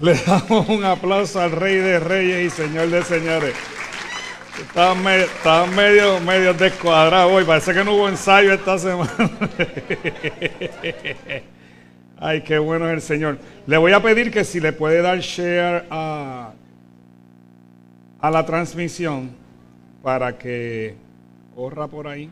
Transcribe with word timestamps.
Le 0.00 0.14
damos 0.14 0.66
un 0.70 0.82
aplauso 0.82 1.42
al 1.42 1.50
Rey 1.50 1.76
de 1.76 2.00
Reyes 2.00 2.46
y 2.46 2.56
Señor 2.62 2.88
de 2.88 3.02
Señores. 3.02 3.54
Estaban, 4.58 5.04
medio, 5.74 6.20
medio 6.20 6.54
descuadrados 6.54 7.30
hoy. 7.30 7.44
Parece 7.44 7.74
que 7.74 7.84
no 7.84 7.94
hubo 7.94 8.08
ensayo 8.08 8.54
esta 8.54 8.78
semana. 8.78 9.10
Ay, 12.18 12.40
qué 12.40 12.58
bueno 12.58 12.88
es 12.88 12.94
el 12.94 13.02
Señor. 13.02 13.38
Le 13.66 13.76
voy 13.76 13.92
a 13.92 14.00
pedir 14.00 14.30
que 14.30 14.42
si 14.42 14.58
le 14.58 14.72
puede 14.72 15.02
dar 15.02 15.18
share 15.18 15.84
a, 15.90 16.52
a 18.20 18.30
la 18.30 18.46
transmisión 18.46 19.30
para 20.02 20.38
que 20.38 20.94
corra 21.54 21.88
por 21.88 22.08
ahí 22.08 22.30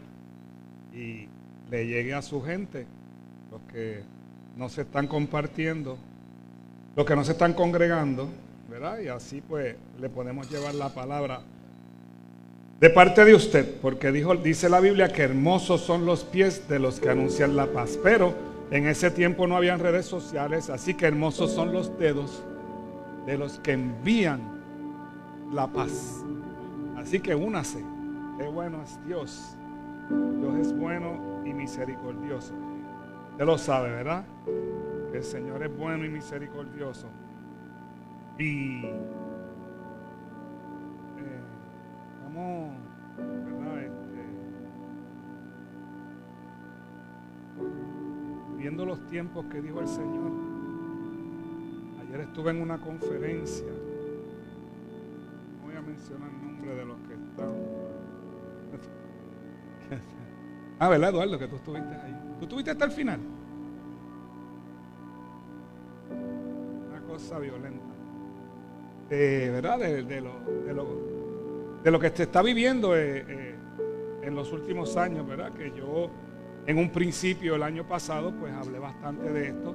y 0.95 1.29
le 1.71 1.87
llegue 1.87 2.15
a 2.15 2.23
su 2.23 2.41
gente, 2.43 2.87
los 3.51 3.61
que 3.71 4.03
no 4.57 4.71
se 4.71 4.83
están 4.83 5.07
compartiendo, 5.07 5.99
los 6.97 7.07
que 7.07 7.17
no 7.17 7.25
se 7.25 7.33
están 7.33 7.55
congregando, 7.55 8.29
¿verdad? 8.69 8.99
Y 9.01 9.09
así 9.09 9.41
pues 9.41 9.77
le 10.01 10.09
podemos 10.09 10.51
llevar 10.51 10.75
la 10.75 10.89
palabra 10.89 11.41
de 12.81 12.91
parte 12.91 13.25
de 13.25 13.35
usted, 13.35 13.81
porque 13.81 14.13
dijo, 14.13 14.37
dice 14.37 14.69
la 14.69 14.79
Biblia 14.79 15.09
que 15.09 15.23
hermosos 15.23 15.81
son 15.81 16.07
los 16.07 16.23
pies 16.23 16.69
de 16.69 16.79
los 16.79 17.01
que 17.01 17.11
anuncian 17.11 17.57
la 17.57 17.67
paz, 17.67 17.99
pero 18.03 18.35
en 18.71 18.87
ese 18.87 19.11
tiempo 19.11 19.49
no 19.49 19.57
habían 19.57 19.81
redes 19.81 20.07
sociales, 20.07 20.71
así 20.71 20.95
que 20.95 21.07
hermosos 21.07 21.51
son 21.51 21.73
los 21.73 21.99
dedos 21.99 22.45
de 23.27 23.37
los 23.37 23.59
que 23.59 23.73
envían 23.73 24.41
la 25.53 25.67
paz. 25.67 26.25
Así 26.97 27.19
que 27.21 27.35
únase. 27.35 27.83
Qué 28.39 28.45
bueno 28.45 28.83
es 28.83 28.99
Dios. 29.07 29.57
Dios 30.09 30.55
es 30.61 30.79
bueno 30.79 31.43
y 31.45 31.53
misericordioso. 31.53 32.55
Usted 33.33 33.45
lo 33.45 33.59
sabe, 33.59 33.91
¿verdad? 33.91 34.25
El 35.13 35.25
Señor 35.25 35.63
es 35.63 35.77
bueno 35.77 36.05
y 36.05 36.09
misericordioso. 36.11 37.09
Y 38.39 38.85
eh, 38.85 38.95
vamos, 42.25 42.75
¿verdad? 43.17 43.83
Este, 43.83 44.27
viendo 48.59 48.85
los 48.85 49.07
tiempos 49.07 49.47
que 49.47 49.63
dijo 49.63 49.81
el 49.81 49.89
Señor. 49.89 50.31
Ayer 52.01 52.21
estuve 52.21 52.51
en 52.51 52.61
una 52.61 52.79
conferencia. 52.79 53.67
No 53.67 55.67
voy 55.67 55.75
a 55.75 55.81
mencionar 55.81 56.29
el 56.29 56.43
nombre 56.43 56.75
de 56.75 56.85
los 56.85 56.99
que 57.09 57.15
están. 57.15 57.55
Ah, 60.81 60.89
¿verdad, 60.89 61.11
Eduardo? 61.11 61.41
Que 61.41 61.49
tú 61.49 61.57
estuviste 61.57 61.93
ahí. 61.93 62.15
¿Tú 62.39 62.45
estuviste 62.45 62.71
hasta 62.71 62.85
el 62.85 62.93
final? 62.93 63.19
Violenta. 67.37 67.85
De, 69.11 69.51
¿Verdad? 69.51 69.79
De, 69.79 70.21
lo, 70.21 70.33
de, 71.83 71.91
lo, 71.91 72.01
que 72.01 72.11
se 72.11 72.23
está 72.23 72.43
viviendo 72.43 72.97
eh, 72.97 73.25
eh, 73.29 73.55
en 74.23 74.35
los 74.35 74.53
últimos 74.53 74.97
años, 74.97 75.27
¿verdad? 75.27 75.53
Que 75.53 75.73
yo 75.77 76.11
en 76.67 76.79
un 76.79 76.91
principio 76.91 77.55
el 77.55 77.63
año 77.63 77.87
pasado 77.87 78.33
pues 78.33 78.53
hablé 78.53 78.79
bastante 78.79 79.33
de 79.33 79.49
esto, 79.49 79.75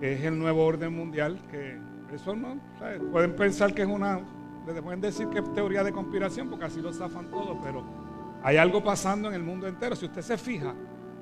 que 0.00 0.14
es 0.14 0.24
el 0.24 0.38
nuevo 0.38 0.64
orden 0.64 0.92
mundial, 0.94 1.38
que 1.50 1.78
eso 2.14 2.34
no, 2.34 2.58
pueden 3.12 3.36
pensar 3.36 3.74
que 3.74 3.82
es 3.82 3.88
una, 3.88 4.20
pueden 4.82 5.00
decir 5.00 5.28
que 5.28 5.40
es 5.40 5.52
teoría 5.52 5.84
de 5.84 5.92
conspiración 5.92 6.48
porque 6.48 6.64
así 6.64 6.80
lo 6.80 6.92
zafan 6.92 7.30
todo, 7.30 7.60
pero 7.62 7.84
hay 8.42 8.56
algo 8.56 8.82
pasando 8.82 9.28
en 9.28 9.34
el 9.34 9.42
mundo 9.42 9.66
entero. 9.66 9.96
Si 9.96 10.06
usted 10.06 10.22
se 10.22 10.38
fija, 10.38 10.74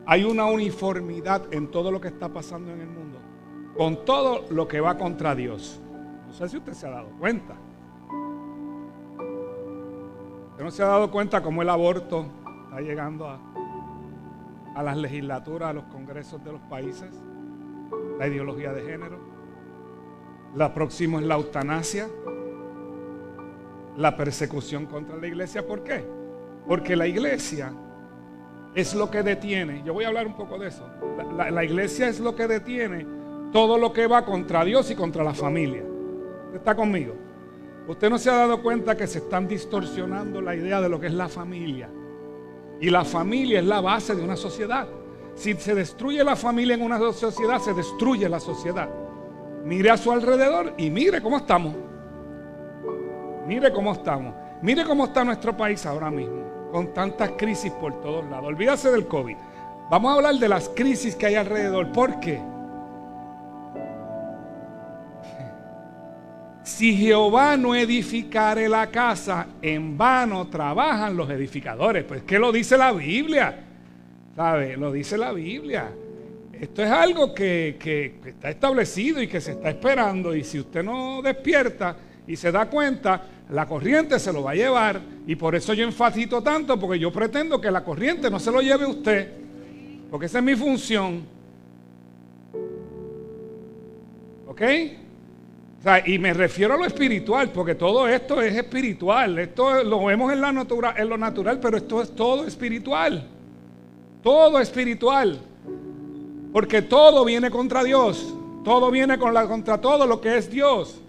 hay 0.06 0.22
una 0.22 0.46
uniformidad 0.46 1.42
en 1.52 1.68
todo 1.70 1.90
lo 1.90 2.00
que 2.00 2.08
está 2.08 2.28
pasando 2.28 2.72
en 2.72 2.80
el 2.80 2.88
mundo, 2.88 3.18
con 3.76 4.04
todo 4.04 4.44
lo 4.50 4.66
que 4.68 4.80
va 4.80 4.96
contra 4.96 5.34
Dios. 5.34 5.80
No 6.26 6.32
sé 6.32 6.48
si 6.48 6.56
usted 6.56 6.72
se 6.72 6.86
ha 6.86 6.90
dado 6.90 7.08
cuenta. 7.18 7.54
¿Usted 10.50 10.64
no 10.64 10.70
se 10.70 10.82
ha 10.82 10.86
dado 10.86 11.10
cuenta 11.10 11.42
cómo 11.42 11.62
el 11.62 11.68
aborto 11.68 12.26
está 12.64 12.80
llegando 12.80 13.28
a, 13.28 13.38
a 14.74 14.82
las 14.82 14.96
legislaturas, 14.96 15.70
a 15.70 15.72
los 15.72 15.84
congresos 15.84 16.42
de 16.42 16.52
los 16.52 16.60
países? 16.62 17.10
La 18.18 18.26
ideología 18.26 18.72
de 18.72 18.82
género. 18.82 19.18
La 20.54 20.72
próxima 20.72 21.18
es 21.20 21.26
la 21.26 21.34
eutanasia. 21.34 22.08
La 23.96 24.16
persecución 24.16 24.86
contra 24.86 25.16
la 25.16 25.26
iglesia. 25.26 25.66
¿Por 25.66 25.82
qué? 25.84 26.04
Porque 26.66 26.96
la 26.96 27.06
iglesia 27.06 27.72
es 28.76 28.94
lo 28.94 29.10
que 29.10 29.22
detiene, 29.22 29.82
yo 29.84 29.94
voy 29.94 30.04
a 30.04 30.08
hablar 30.08 30.26
un 30.26 30.36
poco 30.36 30.58
de 30.58 30.68
eso, 30.68 30.86
la, 31.34 31.64
iglesia 31.64 32.08
es 32.08 32.20
lo 32.20 32.36
que 32.36 32.46
detiene 32.46 33.06
todo 33.52 33.78
lo 33.78 33.92
que 33.92 34.06
va 34.06 34.24
contra 34.24 34.64
Dios 34.64 34.90
y 34.90 34.94
contra 34.94 35.24
la 35.24 35.34
familia. 35.34 35.82
¿Usted 36.46 36.58
está 36.58 36.74
conmigo? 36.74 37.14
Usted 37.88 38.10
no 38.10 38.18
se 38.18 38.30
ha 38.30 38.34
dado 38.34 38.62
cuenta 38.62 38.96
que 38.96 39.06
se 39.06 39.18
están 39.18 39.46
distorsionando 39.46 40.40
la 40.40 40.54
idea 40.54 40.80
de 40.80 40.88
lo 40.88 40.98
que 40.98 41.06
es 41.06 41.14
la 41.14 41.28
familia. 41.28 41.88
Y 42.80 42.90
la 42.90 43.04
familia 43.04 43.60
es 43.60 43.64
la 43.64 43.80
base 43.80 44.14
de 44.14 44.22
una 44.22 44.36
sociedad. 44.36 44.86
Si 45.34 45.54
se 45.54 45.74
destruye 45.74 46.22
la 46.24 46.36
familia 46.36 46.74
en 46.74 46.82
una 46.82 46.98
sociedad, 47.12 47.60
se 47.60 47.74
destruye 47.74 48.28
la 48.28 48.40
sociedad. 48.40 48.88
Mire 49.64 49.90
a 49.90 49.96
su 49.96 50.10
alrededor 50.10 50.74
y 50.76 50.90
mire 50.90 51.20
cómo 51.22 51.36
estamos. 51.36 51.74
Mire 53.46 53.72
cómo 53.72 53.92
estamos. 53.92 54.34
Mire 54.62 54.84
cómo 54.84 55.04
está 55.04 55.24
nuestro 55.24 55.56
país 55.56 55.84
ahora 55.86 56.10
mismo 56.10 56.46
con 56.70 56.92
tantas 56.92 57.30
crisis 57.32 57.72
por 57.72 58.00
todos 58.00 58.24
lados. 58.26 58.46
Olvídase 58.46 58.90
del 58.90 59.06
COVID. 59.06 59.36
Vamos 59.90 60.10
a 60.10 60.14
hablar 60.16 60.34
de 60.34 60.48
las 60.48 60.68
crisis 60.68 61.14
que 61.14 61.26
hay 61.26 61.34
alrededor. 61.36 61.92
¿Por 61.92 62.20
qué? 62.20 62.42
Si 66.66 66.96
Jehová 66.96 67.56
no 67.56 67.76
edificare 67.76 68.68
la 68.68 68.90
casa, 68.90 69.46
en 69.62 69.96
vano 69.96 70.48
trabajan 70.48 71.16
los 71.16 71.30
edificadores. 71.30 72.02
Pues 72.02 72.24
¿qué 72.24 72.40
lo 72.40 72.50
dice 72.50 72.76
la 72.76 72.90
Biblia? 72.90 73.56
¿Sabe? 74.34 74.76
Lo 74.76 74.90
dice 74.90 75.16
la 75.16 75.30
Biblia. 75.30 75.92
Esto 76.52 76.82
es 76.82 76.90
algo 76.90 77.32
que, 77.32 77.76
que 77.78 78.18
está 78.30 78.50
establecido 78.50 79.22
y 79.22 79.28
que 79.28 79.40
se 79.40 79.52
está 79.52 79.70
esperando. 79.70 80.34
Y 80.34 80.42
si 80.42 80.58
usted 80.58 80.82
no 80.82 81.22
despierta 81.22 81.96
y 82.26 82.34
se 82.34 82.50
da 82.50 82.68
cuenta, 82.68 83.22
la 83.48 83.64
corriente 83.64 84.18
se 84.18 84.32
lo 84.32 84.42
va 84.42 84.50
a 84.50 84.56
llevar. 84.56 85.00
Y 85.24 85.36
por 85.36 85.54
eso 85.54 85.72
yo 85.72 85.84
enfatizo 85.84 86.42
tanto, 86.42 86.80
porque 86.80 86.98
yo 86.98 87.12
pretendo 87.12 87.60
que 87.60 87.70
la 87.70 87.84
corriente 87.84 88.28
no 88.28 88.40
se 88.40 88.50
lo 88.50 88.60
lleve 88.60 88.86
usted. 88.86 89.32
Porque 90.10 90.26
esa 90.26 90.38
es 90.38 90.44
mi 90.44 90.56
función. 90.56 91.24
¿Ok? 94.48 94.62
O 95.78 95.82
sea, 95.82 96.02
y 96.06 96.18
me 96.18 96.32
refiero 96.32 96.74
a 96.74 96.76
lo 96.76 96.84
espiritual, 96.84 97.50
porque 97.50 97.74
todo 97.74 98.08
esto 98.08 98.42
es 98.42 98.56
espiritual. 98.56 99.38
Esto 99.38 99.84
lo 99.84 100.04
vemos 100.04 100.32
en, 100.32 100.40
la 100.40 100.52
natura, 100.52 100.94
en 100.96 101.08
lo 101.08 101.16
natural, 101.16 101.60
pero 101.60 101.76
esto 101.76 102.02
es 102.02 102.14
todo 102.14 102.46
espiritual. 102.46 103.26
Todo 104.22 104.58
espiritual. 104.58 105.38
Porque 106.52 106.82
todo 106.82 107.24
viene 107.24 107.50
contra 107.50 107.84
Dios. 107.84 108.34
Todo 108.64 108.90
viene 108.90 109.18
contra 109.18 109.80
todo 109.80 110.06
lo 110.06 110.20
que 110.20 110.38
es 110.38 110.50
Dios. 110.50 111.00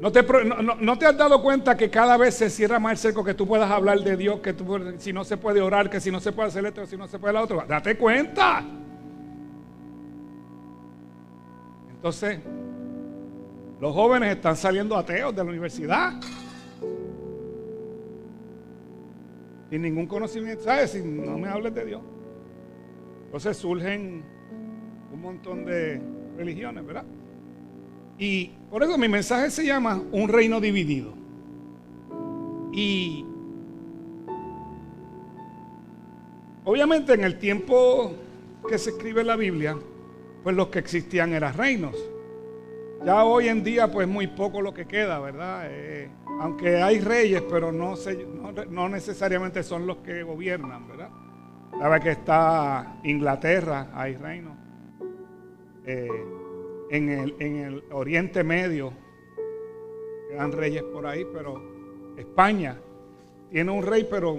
¿No 0.00 0.12
te, 0.12 1.06
has 1.06 1.16
dado 1.16 1.40
cuenta 1.40 1.78
que 1.78 1.88
cada 1.88 2.18
vez 2.18 2.34
se 2.34 2.50
cierra 2.50 2.78
más 2.78 2.92
el 2.92 2.98
cerco 2.98 3.24
que 3.24 3.32
tú 3.32 3.46
puedas 3.46 3.70
hablar 3.70 4.00
de 4.00 4.18
Dios, 4.18 4.40
que 4.40 4.54
si 4.98 5.14
no 5.14 5.24
se 5.24 5.38
puede 5.38 5.62
orar, 5.62 5.88
que 5.88 5.98
si 5.98 6.10
no 6.10 6.20
se 6.20 6.30
puede 6.30 6.48
hacer 6.48 6.66
esto, 6.66 6.84
si 6.84 6.98
no 6.98 7.08
se 7.08 7.18
puede 7.18 7.32
la 7.32 7.42
otra? 7.42 7.64
Date 7.66 7.96
cuenta. 7.96 8.62
Entonces, 11.96 12.38
los 13.80 13.94
jóvenes 13.94 14.36
están 14.36 14.56
saliendo 14.56 14.96
ateos 14.96 15.34
de 15.34 15.42
la 15.42 15.50
universidad. 15.50 16.20
Sin 19.70 19.82
ningún 19.82 20.06
conocimiento, 20.06 20.64
¿sabes? 20.64 20.92
Si 20.92 21.02
no 21.02 21.36
me 21.38 21.48
hables 21.48 21.74
de 21.74 21.84
Dios. 21.84 22.02
Entonces 23.26 23.56
surgen 23.56 24.22
un 25.12 25.20
montón 25.20 25.64
de 25.64 26.00
religiones, 26.36 26.86
¿verdad? 26.86 27.04
Y 28.18 28.52
por 28.70 28.82
eso 28.82 28.96
mi 28.96 29.08
mensaje 29.08 29.50
se 29.50 29.66
llama 29.66 30.00
Un 30.12 30.28
reino 30.28 30.60
dividido. 30.60 31.12
Y 32.72 33.24
obviamente 36.64 37.14
en 37.14 37.24
el 37.24 37.38
tiempo 37.38 38.12
que 38.68 38.78
se 38.78 38.90
escribe 38.90 39.24
la 39.24 39.36
Biblia, 39.36 39.76
pues 40.42 40.54
los 40.54 40.68
que 40.68 40.78
existían 40.78 41.32
eran 41.32 41.54
reinos. 41.54 41.96
Ya 43.04 43.22
hoy 43.22 43.48
en 43.48 43.62
día 43.62 43.92
pues 43.92 44.08
muy 44.08 44.28
poco 44.28 44.62
lo 44.62 44.72
que 44.72 44.86
queda, 44.86 45.18
¿verdad? 45.18 45.64
Eh, 45.68 46.08
aunque 46.40 46.80
hay 46.82 47.00
reyes, 47.00 47.42
pero 47.42 47.70
no, 47.70 47.94
no, 48.70 48.88
necesariamente 48.88 49.62
son 49.62 49.86
los 49.86 49.98
que 49.98 50.22
gobiernan, 50.22 50.88
¿verdad? 50.88 51.10
Sabe 51.78 52.00
que 52.00 52.10
está 52.12 52.96
Inglaterra, 53.04 53.88
hay 53.92 54.16
reinos. 54.16 54.56
Eh, 55.84 56.08
en 56.90 57.10
el, 57.10 57.84
Oriente 57.90 58.42
Medio, 58.42 58.92
quedan 60.30 60.52
reyes 60.52 60.82
por 60.84 61.06
ahí, 61.06 61.26
pero 61.30 61.60
España 62.16 62.78
tiene 63.50 63.70
un 63.70 63.82
rey, 63.82 64.06
pero 64.10 64.38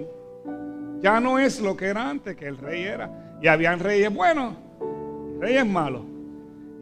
ya 1.00 1.20
no 1.20 1.38
es 1.38 1.60
lo 1.60 1.76
que 1.76 1.86
era 1.86 2.10
antes, 2.10 2.34
que 2.34 2.46
el 2.46 2.58
rey 2.58 2.82
era. 2.82 3.38
Y 3.40 3.46
habían 3.46 3.78
reyes 3.78 4.12
buenos, 4.12 4.54
reyes 5.38 5.64
malos. 5.64 6.15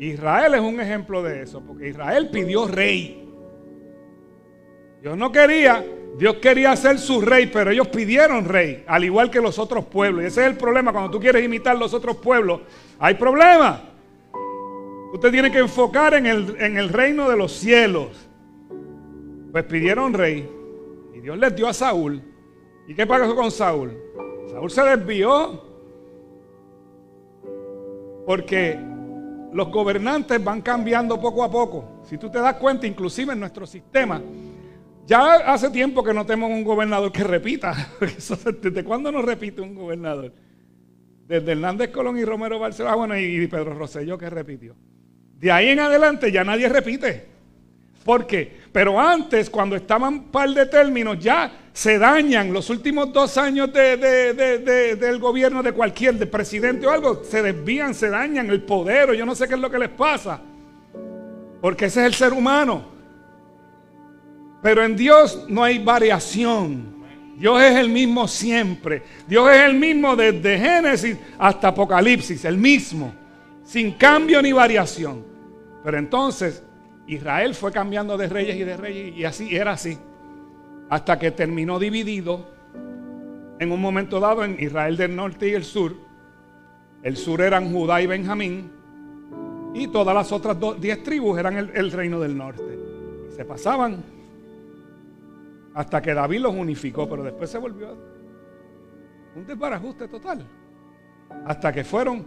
Israel 0.08 0.54
es 0.54 0.60
un 0.60 0.80
ejemplo 0.80 1.22
de 1.22 1.42
eso, 1.42 1.60
porque 1.60 1.88
Israel 1.88 2.28
pidió 2.30 2.66
rey. 2.66 3.20
Dios 5.00 5.16
no 5.16 5.30
quería, 5.30 5.84
Dios 6.18 6.36
quería 6.36 6.74
ser 6.76 6.98
su 6.98 7.20
rey, 7.20 7.50
pero 7.52 7.70
ellos 7.70 7.88
pidieron 7.88 8.44
rey, 8.44 8.84
al 8.86 9.04
igual 9.04 9.30
que 9.30 9.40
los 9.40 9.58
otros 9.58 9.84
pueblos. 9.84 10.24
Y 10.24 10.26
ese 10.26 10.40
es 10.42 10.46
el 10.48 10.56
problema, 10.56 10.92
cuando 10.92 11.10
tú 11.10 11.20
quieres 11.20 11.44
imitar 11.44 11.76
los 11.76 11.92
otros 11.94 12.16
pueblos, 12.16 12.62
hay 12.98 13.14
problema. 13.14 13.82
Usted 15.12 15.30
tiene 15.30 15.52
que 15.52 15.58
enfocar 15.58 16.14
en 16.14 16.26
el, 16.26 16.56
en 16.58 16.76
el 16.76 16.88
reino 16.88 17.28
de 17.28 17.36
los 17.36 17.52
cielos. 17.52 18.28
Pues 19.52 19.64
pidieron 19.64 20.12
rey 20.12 20.48
y 21.14 21.20
Dios 21.20 21.38
les 21.38 21.54
dio 21.54 21.68
a 21.68 21.72
Saúl. 21.72 22.20
¿Y 22.88 22.94
qué 22.94 23.06
pasó 23.06 23.36
con 23.36 23.50
Saúl? 23.50 23.96
Saúl 24.50 24.70
se 24.70 24.82
desvió 24.82 25.62
porque 28.26 28.93
los 29.54 29.70
gobernantes 29.70 30.42
van 30.42 30.62
cambiando 30.62 31.20
poco 31.20 31.44
a 31.44 31.50
poco. 31.50 32.02
Si 32.08 32.18
tú 32.18 32.28
te 32.28 32.40
das 32.40 32.56
cuenta, 32.56 32.88
inclusive 32.88 33.32
en 33.32 33.40
nuestro 33.40 33.66
sistema, 33.66 34.20
ya 35.06 35.34
hace 35.34 35.70
tiempo 35.70 36.02
que 36.02 36.12
no 36.12 36.26
tenemos 36.26 36.50
un 36.50 36.64
gobernador 36.64 37.12
que 37.12 37.22
repita. 37.22 37.72
¿Desde 38.60 38.84
cuándo 38.84 39.12
no 39.12 39.22
repite 39.22 39.60
un 39.60 39.76
gobernador? 39.76 40.32
Desde 41.28 41.52
Hernández 41.52 41.90
Colón 41.90 42.18
y 42.18 42.24
Romero 42.24 42.58
Barcelona, 42.58 42.96
bueno, 42.96 43.16
y 43.16 43.46
Pedro 43.46 43.74
Rosselló 43.74 44.18
que 44.18 44.28
repitió. 44.28 44.74
De 45.38 45.52
ahí 45.52 45.68
en 45.68 45.78
adelante 45.78 46.32
ya 46.32 46.42
nadie 46.42 46.68
repite. 46.68 47.33
¿Por 48.04 48.26
qué? 48.26 48.64
Pero 48.70 49.00
antes, 49.00 49.48
cuando 49.48 49.74
estaban 49.74 50.24
par 50.24 50.50
de 50.50 50.66
términos, 50.66 51.18
ya 51.18 51.50
se 51.72 51.98
dañan 51.98 52.52
los 52.52 52.68
últimos 52.68 53.12
dos 53.12 53.38
años 53.38 53.72
del 53.72 55.18
gobierno 55.18 55.62
de 55.62 55.72
cualquier, 55.72 56.14
de 56.16 56.26
presidente 56.26 56.86
o 56.86 56.90
algo, 56.90 57.24
se 57.24 57.42
desvían, 57.42 57.94
se 57.94 58.10
dañan 58.10 58.50
el 58.50 58.62
poder, 58.62 59.10
o 59.10 59.14
yo 59.14 59.24
no 59.24 59.34
sé 59.34 59.48
qué 59.48 59.54
es 59.54 59.60
lo 59.60 59.70
que 59.70 59.78
les 59.78 59.88
pasa. 59.88 60.40
Porque 61.62 61.86
ese 61.86 62.00
es 62.00 62.06
el 62.06 62.14
ser 62.14 62.32
humano. 62.34 62.84
Pero 64.62 64.84
en 64.84 64.96
Dios 64.96 65.46
no 65.48 65.64
hay 65.64 65.78
variación. 65.78 66.94
Dios 67.36 67.62
es 67.62 67.76
el 67.76 67.88
mismo 67.88 68.28
siempre. 68.28 69.02
Dios 69.26 69.50
es 69.50 69.62
el 69.62 69.74
mismo 69.74 70.14
desde 70.14 70.58
Génesis 70.58 71.16
hasta 71.38 71.68
Apocalipsis, 71.68 72.44
el 72.44 72.58
mismo, 72.58 73.14
sin 73.64 73.92
cambio 73.92 74.42
ni 74.42 74.52
variación. 74.52 75.24
Pero 75.82 75.98
entonces 75.98 76.62
Israel 77.06 77.54
fue 77.54 77.72
cambiando 77.72 78.16
de 78.16 78.28
reyes 78.28 78.56
y 78.56 78.64
de 78.64 78.76
reyes 78.76 79.16
y 79.16 79.24
así 79.24 79.54
era 79.56 79.72
así. 79.72 79.98
Hasta 80.88 81.18
que 81.18 81.30
terminó 81.30 81.78
dividido 81.78 82.46
en 83.58 83.72
un 83.72 83.80
momento 83.80 84.20
dado 84.20 84.44
en 84.44 84.56
Israel 84.58 84.96
del 84.96 85.14
norte 85.14 85.48
y 85.48 85.52
el 85.52 85.64
sur. 85.64 85.94
El 87.02 87.16
sur 87.16 87.40
eran 87.40 87.72
Judá 87.72 88.00
y 88.00 88.06
Benjamín. 88.06 88.70
Y 89.74 89.88
todas 89.88 90.14
las 90.14 90.30
otras 90.32 90.56
diez 90.80 91.02
tribus 91.02 91.38
eran 91.38 91.56
el, 91.56 91.90
reino 91.90 92.20
del 92.20 92.36
norte. 92.36 92.78
Y 93.28 93.32
se 93.32 93.44
pasaban 93.44 94.02
hasta 95.74 96.00
que 96.00 96.14
David 96.14 96.40
los 96.40 96.54
unificó, 96.54 97.08
pero 97.08 97.24
después 97.24 97.50
se 97.50 97.58
volvió 97.58 97.96
un 99.34 99.44
desbarajuste 99.44 100.08
total. 100.08 100.46
Hasta 101.44 101.72
que 101.72 101.82
fueron 101.84 102.24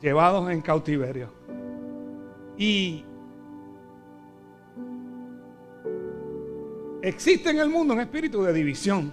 llevados 0.00 0.50
en 0.50 0.60
cautiverio. 0.60 1.35
Y 2.58 3.04
existe 7.02 7.50
en 7.50 7.58
el 7.58 7.68
mundo 7.68 7.94
un 7.94 8.00
espíritu 8.00 8.42
de 8.42 8.52
división. 8.52 9.12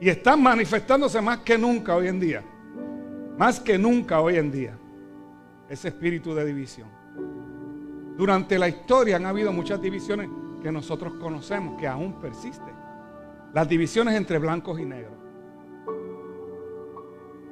Y 0.00 0.10
está 0.10 0.36
manifestándose 0.36 1.20
más 1.20 1.38
que 1.38 1.56
nunca 1.56 1.96
hoy 1.96 2.08
en 2.08 2.20
día. 2.20 2.44
Más 3.38 3.60
que 3.60 3.78
nunca 3.78 4.20
hoy 4.20 4.36
en 4.36 4.50
día. 4.50 4.78
Ese 5.68 5.88
espíritu 5.88 6.34
de 6.34 6.44
división. 6.44 6.88
Durante 8.16 8.58
la 8.58 8.68
historia 8.68 9.16
han 9.16 9.26
habido 9.26 9.52
muchas 9.52 9.80
divisiones 9.80 10.28
que 10.62 10.70
nosotros 10.70 11.14
conocemos, 11.14 11.78
que 11.78 11.86
aún 11.86 12.20
persisten. 12.20 12.74
Las 13.52 13.68
divisiones 13.68 14.14
entre 14.14 14.38
blancos 14.38 14.78
y 14.80 14.84
negros. 14.84 15.14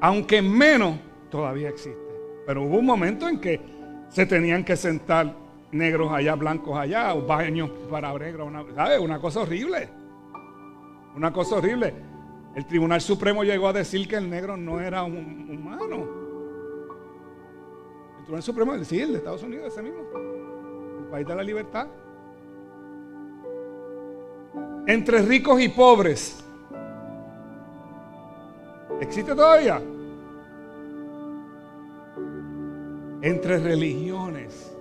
Aunque 0.00 0.42
menos, 0.42 0.98
todavía 1.30 1.70
existen. 1.70 2.03
Pero 2.46 2.62
hubo 2.62 2.78
un 2.78 2.86
momento 2.86 3.28
en 3.28 3.40
que 3.40 3.60
se 4.08 4.26
tenían 4.26 4.64
que 4.64 4.76
sentar 4.76 5.34
negros 5.72 6.12
allá, 6.12 6.34
blancos 6.34 6.78
allá, 6.78 7.12
baños 7.14 7.70
para 7.90 8.12
negros, 8.16 8.46
una, 8.46 8.64
¿sabes? 8.74 9.00
Una 9.00 9.18
cosa 9.18 9.40
horrible. 9.40 9.88
Una 11.16 11.32
cosa 11.32 11.56
horrible. 11.56 11.94
El 12.54 12.66
Tribunal 12.66 13.00
Supremo 13.00 13.42
llegó 13.42 13.68
a 13.68 13.72
decir 13.72 14.06
que 14.06 14.16
el 14.16 14.30
negro 14.30 14.56
no 14.56 14.80
era 14.80 15.02
un 15.02 15.50
humano. 15.50 16.06
El 18.18 18.22
Tribunal 18.22 18.42
Supremo, 18.42 18.84
sí, 18.84 19.00
el 19.00 19.12
de 19.12 19.18
Estados 19.18 19.42
Unidos, 19.42 19.72
ese 19.72 19.82
mismo. 19.82 20.00
El 21.00 21.06
país 21.10 21.26
de 21.26 21.34
la 21.34 21.42
libertad. 21.42 21.88
Entre 24.86 25.22
ricos 25.22 25.60
y 25.60 25.68
pobres. 25.68 26.44
¿Existe 29.00 29.34
todavía? 29.34 29.80
Entre 33.24 33.58
religiones. 33.58 34.76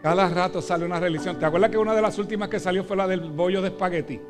Cada 0.00 0.28
rato 0.28 0.62
sale 0.62 0.84
una 0.84 1.00
religión. 1.00 1.36
¿Te 1.36 1.44
acuerdas 1.44 1.70
que 1.70 1.78
una 1.78 1.92
de 1.92 2.00
las 2.00 2.16
últimas 2.20 2.48
que 2.48 2.60
salió 2.60 2.84
fue 2.84 2.96
la 2.96 3.08
del 3.08 3.32
bollo 3.32 3.60
de 3.60 3.68
espagueti? 3.68 4.20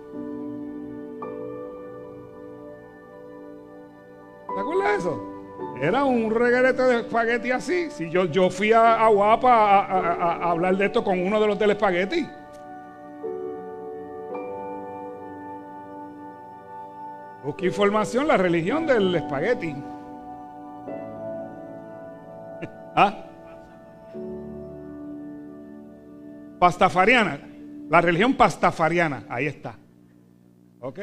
¿Te 4.46 4.60
acuerdas 4.60 4.88
de 4.88 4.96
eso? 4.96 5.22
Era 5.82 6.04
un 6.04 6.30
reguerete 6.30 6.82
de 6.82 7.00
espagueti 7.00 7.50
así. 7.50 7.90
Si 7.90 8.08
yo, 8.08 8.24
yo 8.24 8.48
fui 8.48 8.72
a, 8.72 9.06
Guapa 9.08 9.80
a, 9.80 10.50
hablar 10.50 10.74
de 10.78 10.86
esto 10.86 11.04
con 11.04 11.20
uno 11.20 11.38
de 11.38 11.46
los 11.48 11.58
del 11.58 11.72
espagueti. 11.72 12.26
Busqué 17.44 17.66
información, 17.66 18.26
la 18.26 18.38
religión 18.38 18.86
del 18.86 19.14
espagueti. 19.14 19.76
¿Ah? 23.00 23.14
Pastafariana. 26.58 27.40
La 27.88 28.00
religión 28.00 28.34
pastafariana. 28.34 29.24
Ahí 29.28 29.46
está. 29.46 29.78
¿Ok? 30.80 30.98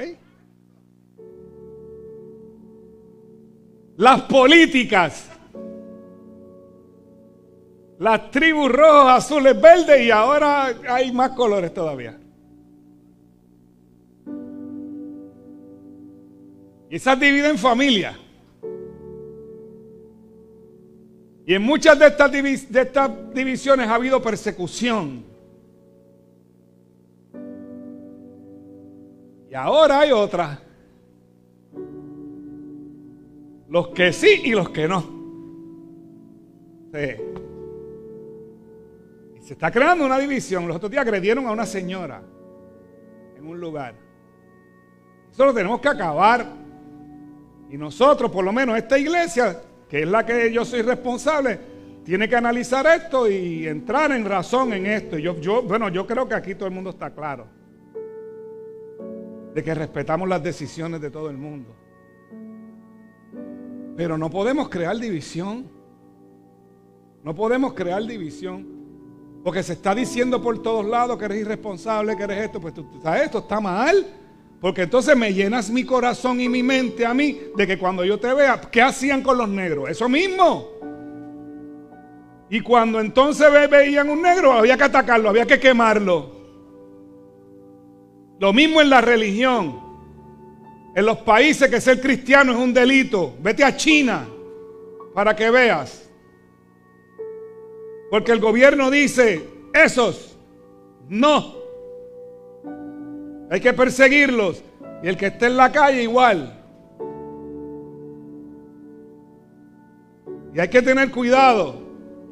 Las 3.95 4.21
políticas. 4.23 5.31
Las 7.99 8.29
tribus 8.29 8.69
rojas, 8.73 9.23
azules, 9.23 9.61
verdes 9.61 10.01
y 10.01 10.11
ahora 10.11 10.73
hay 10.89 11.13
más 11.13 11.29
colores 11.29 11.73
todavía. 11.73 12.19
Y 16.89 16.99
dividen 17.15 17.57
familias. 17.57 18.24
Y 21.47 21.53
en 21.53 21.61
muchas 21.61 21.99
de 21.99 22.07
estas, 22.07 22.31
divisiones 23.33 23.87
ha 23.87 23.95
habido 23.95 24.19
persecución. 24.21 25.23
Y 29.51 29.53
ahora 29.53 29.99
hay 29.99 30.11
otra. 30.11 30.59
Los 33.69 33.89
que 33.89 34.11
sí 34.11 34.41
y 34.45 34.51
los 34.51 34.69
que 34.69 34.87
no. 34.87 35.15
Y 39.35 39.41
se 39.41 39.53
está 39.53 39.69
creando 39.69 40.03
una 40.03 40.17
división. 40.17 40.67
Los 40.67 40.77
otros 40.77 40.89
días 40.89 41.03
agredieron 41.03 41.45
a 41.45 41.51
una 41.51 41.67
señora 41.67 42.23
en 43.37 43.45
un 43.45 43.59
lugar. 43.59 43.93
Eso 45.31 45.45
lo 45.45 45.53
tenemos 45.53 45.79
que 45.79 45.89
acabar. 45.89 46.43
Y 47.69 47.77
nosotros, 47.77 48.31
por 48.31 48.43
lo 48.43 48.51
menos 48.51 48.75
esta 48.77 48.97
iglesia, 48.97 49.61
que 49.95 50.01
es 50.01 50.09
la 50.09 50.25
que 50.25 50.51
yo 50.51 50.65
soy 50.65 50.81
responsable, 50.81 51.57
tiene 52.03 52.27
que 52.27 52.35
analizar 52.35 52.85
esto 52.85 53.29
y 53.29 53.65
entrar 53.65 54.11
en 54.11 54.25
razón 54.25 54.73
en 54.73 54.87
esto. 54.87 55.17
Yo, 55.17 55.39
yo, 55.39 55.63
bueno, 55.63 55.87
yo 55.87 56.05
creo 56.05 56.27
que 56.27 56.35
aquí 56.35 56.53
todo 56.53 56.67
el 56.67 56.75
mundo 56.75 56.89
está 56.89 57.11
claro 57.11 57.47
de 59.53 59.63
que 59.63 59.73
respetamos 59.73 60.27
las 60.27 60.43
decisiones 60.43 60.99
de 60.99 61.09
todo 61.09 61.29
el 61.29 61.37
mundo. 61.37 61.73
Pero 63.95 64.17
no 64.17 64.29
podemos 64.29 64.67
crear 64.67 64.97
división. 64.97 65.65
No 67.23 67.33
podemos 67.33 67.71
crear 67.71 68.05
división. 68.05 68.67
Porque 69.45 69.63
se 69.63 69.71
está 69.71 69.95
diciendo 69.95 70.41
por 70.41 70.61
todos 70.61 70.85
lados 70.85 71.17
que 71.17 71.23
eres 71.23 71.39
irresponsable, 71.39 72.17
que 72.17 72.23
eres 72.23 72.43
esto. 72.43 72.59
Pues 72.59 72.73
tú 72.73 72.85
esto 73.23 73.37
está 73.37 73.61
mal. 73.61 74.05
Porque 74.65 74.81
entonces 74.81 75.15
me 75.15 75.31
llenas 75.31 75.69
mi 75.69 75.83
corazón 75.83 76.41
y 76.41 76.49
mi 76.49 76.63
mente 76.63 77.05
a 77.05 77.13
mí 77.13 77.39
de 77.55 77.67
que 77.67 77.77
cuando 77.77 78.03
yo 78.03 78.19
te 78.19 78.33
vea, 78.33 78.59
¿qué 78.59 78.81
hacían 78.81 79.21
con 79.21 79.37
los 79.37 79.47
negros? 79.47 79.87
Eso 79.91 80.09
mismo. 80.09 80.71
Y 82.49 82.61
cuando 82.61 82.99
entonces 82.99 83.47
veían 83.69 84.09
un 84.09 84.23
negro, 84.23 84.53
había 84.53 84.75
que 84.75 84.85
atacarlo, 84.85 85.29
había 85.29 85.45
que 85.45 85.59
quemarlo. 85.59 86.31
Lo 88.39 88.53
mismo 88.53 88.81
en 88.81 88.89
la 88.89 89.01
religión. 89.01 89.79
En 90.95 91.05
los 91.05 91.19
países 91.19 91.69
que 91.69 91.79
ser 91.79 92.01
cristiano 92.01 92.51
es 92.51 92.57
un 92.57 92.73
delito. 92.73 93.35
Vete 93.41 93.63
a 93.63 93.77
China. 93.77 94.27
para 95.13 95.35
que 95.35 95.51
veas. 95.51 96.09
Porque 98.09 98.31
el 98.31 98.39
gobierno 98.39 98.89
dice, 98.89 99.47
esos, 99.75 100.39
no. 101.07 101.64
Hay 103.55 103.61
que 103.61 103.71
perseguirlos. 103.71 104.61
Y 105.01 105.07
el 105.07 105.15
que 105.15 105.27
esté 105.27 105.45
en 105.45 105.55
la 105.55 105.71
calle 105.71 106.03
igual. 106.03 106.61
Y 110.53 110.59
hay 110.59 110.67
que 110.67 110.81
tener 110.81 111.09
cuidado. 111.09 111.81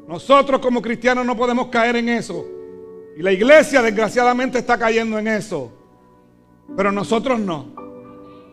Nosotros 0.06 0.60
como 0.60 0.82
cristianos 0.82 1.24
no 1.24 1.34
podemos 1.34 1.68
caer 1.68 1.96
en 1.96 2.10
eso. 2.10 2.46
Y 3.16 3.22
la 3.22 3.32
iglesia 3.32 3.80
desgraciadamente 3.80 4.58
está 4.58 4.76
cayendo 4.78 5.18
en 5.18 5.28
eso. 5.28 5.72
Pero 6.76 6.92
nosotros 6.92 7.40
no. 7.40 7.72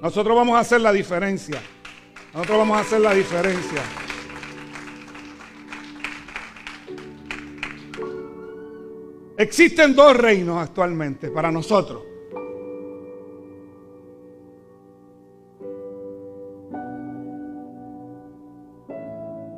Nosotros 0.01 0.33
vamos 0.33 0.55
a 0.55 0.59
hacer 0.59 0.79
la 0.79 0.93
diferencia. 0.93 1.61
Nosotros 2.33 2.57
vamos 2.57 2.77
a 2.77 2.79
hacer 2.79 3.01
la 3.01 3.13
diferencia. 3.13 3.81
Existen 9.37 9.93
dos 9.93 10.15
reinos 10.15 10.57
actualmente 10.57 11.29
para 11.31 11.51
nosotros. 11.51 12.10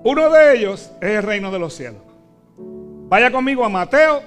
Uno 0.03 0.29
de 0.29 0.57
ellos 0.57 0.91
es 1.01 1.10
el 1.10 1.24
reino 1.24 1.51
de 1.51 1.60
los 1.60 1.74
cielos. 1.74 2.01
Vaya 2.57 3.31
conmigo 3.31 3.63
a 3.63 3.69
Mateo 3.69 4.22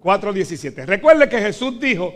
4:17. 0.00 0.86
Recuerde 0.86 1.28
que 1.28 1.38
Jesús 1.38 1.78
dijo, 1.78 2.12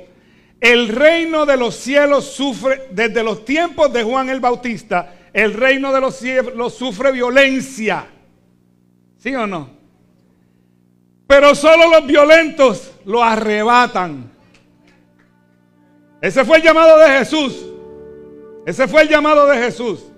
el 0.60 0.88
reino 0.88 1.44
de 1.44 1.56
los 1.56 1.74
cielos 1.74 2.24
sufre, 2.24 2.88
desde 2.90 3.22
los 3.22 3.44
tiempos 3.44 3.92
de 3.92 4.02
Juan 4.02 4.28
el 4.30 4.40
Bautista, 4.40 5.14
el 5.32 5.54
reino 5.54 5.92
de 5.92 6.00
los 6.00 6.16
cielos 6.16 6.74
sufre 6.74 7.10
violencia. 7.10 8.06
¿Sí 9.18 9.34
o 9.34 9.46
no? 9.46 9.70
Pero 11.26 11.54
solo 11.54 11.88
los 11.88 12.06
violentos 12.06 12.92
lo 13.04 13.22
arrebatan. 13.22 14.30
Ese 16.20 16.44
fue 16.44 16.58
el 16.58 16.62
llamado 16.62 16.98
de 16.98 17.08
Jesús. 17.18 17.66
Ese 18.64 18.86
fue 18.86 19.02
el 19.02 19.08
llamado 19.08 19.46
de 19.46 19.58
Jesús. 19.58 20.11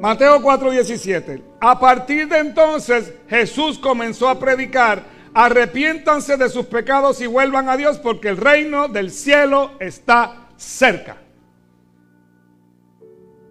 Mateo 0.00 0.40
4:17. 0.40 1.42
A 1.60 1.78
partir 1.78 2.28
de 2.28 2.38
entonces 2.38 3.12
Jesús 3.28 3.78
comenzó 3.78 4.28
a 4.28 4.38
predicar, 4.38 5.04
arrepiéntanse 5.34 6.36
de 6.36 6.48
sus 6.48 6.66
pecados 6.66 7.20
y 7.20 7.26
vuelvan 7.26 7.68
a 7.68 7.76
Dios 7.76 7.98
porque 7.98 8.28
el 8.28 8.36
reino 8.36 8.88
del 8.88 9.10
cielo 9.10 9.72
está 9.78 10.48
cerca. 10.56 11.16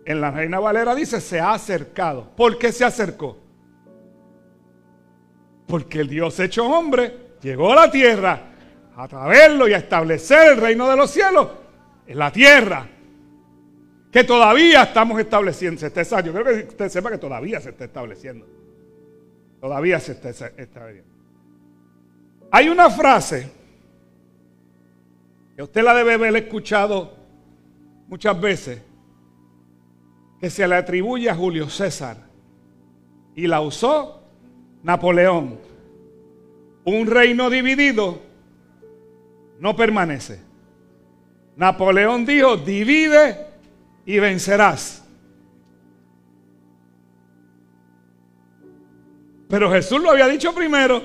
En 0.05 0.19
la 0.19 0.31
Reina 0.31 0.60
Valera 0.60 0.95
dice, 0.95 1.21
se 1.21 1.39
ha 1.39 1.53
acercado. 1.53 2.31
¿Por 2.36 2.57
qué 2.57 2.71
se 2.71 2.83
acercó? 2.83 3.38
Porque 5.67 6.01
el 6.01 6.10
Dios 6.10 6.39
hecho 6.39 6.65
hombre 6.65 7.36
llegó 7.41 7.71
a 7.71 7.75
la 7.75 7.91
tierra 7.91 8.41
a 8.95 9.07
traerlo 9.07 9.67
y 9.67 9.74
a 9.74 9.77
establecer 9.77 10.53
el 10.53 10.57
reino 10.57 10.89
de 10.89 10.98
los 10.98 11.12
cielos 11.12 11.48
en 12.07 12.17
la 12.17 12.31
tierra 12.31 12.88
que 14.12 14.24
todavía 14.24 14.84
estamos 14.84 15.20
estableciendo. 15.20 15.80
Se 15.80 15.88
está, 15.88 16.22
yo 16.22 16.34
creo 16.34 16.44
que 16.44 16.68
usted 16.68 16.89
sepa 16.89 17.10
que 17.10 17.18
todavía 17.18 17.62
se 17.62 17.70
está 17.70 17.86
estableciendo. 17.86 18.46
Todavía 19.60 20.00
se 20.00 20.12
está 20.12 20.30
estableciendo. 20.30 21.10
Hay 22.51 22.68
una 22.68 22.89
frase 22.89 23.50
que 25.56 25.63
usted 25.63 25.84
la 25.84 25.94
debe 25.94 26.15
haber 26.15 26.36
escuchado 26.36 27.15
muchas 28.08 28.39
veces, 28.39 28.82
que 30.41 30.50
se 30.50 30.68
le 30.68 30.75
atribuye 30.75 31.30
a 31.30 31.36
Julio 31.36 31.70
César 31.70 32.18
y 33.36 33.48
la 33.48 33.62
usó 33.62 34.24
Napoleón. 34.84 35.58
Un 36.84 37.08
reino 37.08 37.50
dividido 37.50 38.20
no 39.60 39.75
permanece. 39.75 40.41
Napoleón 41.56 42.25
dijo, 42.25 42.58
divide 42.58 43.50
y 44.05 44.20
vencerás. 44.20 45.03
Pero 49.50 49.70
Jesús 49.70 50.01
lo 50.01 50.12
había 50.12 50.27
dicho 50.27 50.55
primero. 50.55 51.01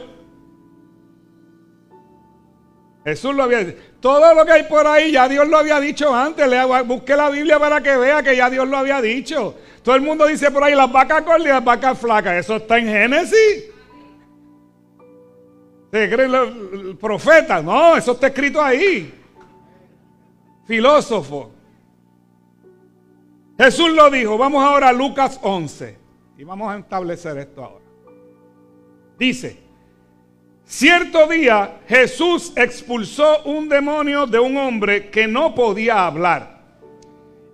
Jesús 3.05 3.35
lo 3.35 3.43
había 3.43 3.59
dicho. 3.65 3.79
Todo 4.01 4.35
lo 4.35 4.45
que 4.47 4.53
hay 4.53 4.63
por 4.65 4.87
ahí 4.87 5.13
ya 5.13 5.29
Dios 5.29 5.49
lo 5.49 5.59
había 5.59 5.81
dicho 5.81 6.15
antes. 6.15 6.49
Le 6.49 6.65
busque 6.83 7.17
la 7.17 7.29
Biblia 7.31 7.59
para 7.59 7.81
que 7.81 7.97
vea 7.97 8.23
que 8.23 8.37
ya 8.37 8.49
Dios 8.49 8.69
lo 8.69 8.77
había 8.77 9.01
dicho. 9.01 9.57
Todo 9.83 9.97
el 9.97 10.03
mundo 10.03 10.27
dice 10.27 10.51
por 10.51 10.63
ahí 10.63 10.75
las 10.75 10.91
vacas 10.91 11.25
gordas 11.25 11.47
y 11.47 11.49
las 11.49 11.65
vacas 11.65 11.99
flacas. 11.99 12.37
Eso 12.37 12.57
está 12.57 12.79
en 12.79 12.87
Génesis. 12.87 13.65
¿Se 15.93 16.11
creen 16.11 16.33
los 16.33 16.97
profetas? 16.97 17.65
No, 17.65 17.97
eso 17.97 18.13
está 18.13 18.29
escrito 18.29 18.63
ahí. 18.63 19.13
Filósofo. 20.67 21.56
Jesús 23.59 23.91
lo 23.91 24.11
dijo. 24.11 24.37
Vamos 24.37 24.65
ahora 24.65 24.89
a 24.89 24.93
Lucas 24.93 25.39
11. 25.43 25.99
Y 26.39 26.45
vamos 26.45 26.73
a 26.73 26.79
establecer 26.79 27.39
esto 27.39 27.65
ahora. 27.65 27.85
Dice, 29.19 29.59
cierto 30.65 31.27
día 31.27 31.81
Jesús 31.89 32.53
expulsó 32.55 33.43
un 33.45 33.69
demonio 33.69 34.27
de 34.27 34.39
un 34.39 34.57
hombre 34.59 35.11
que 35.11 35.27
no 35.27 35.55
podía 35.55 36.07
hablar. 36.07 36.61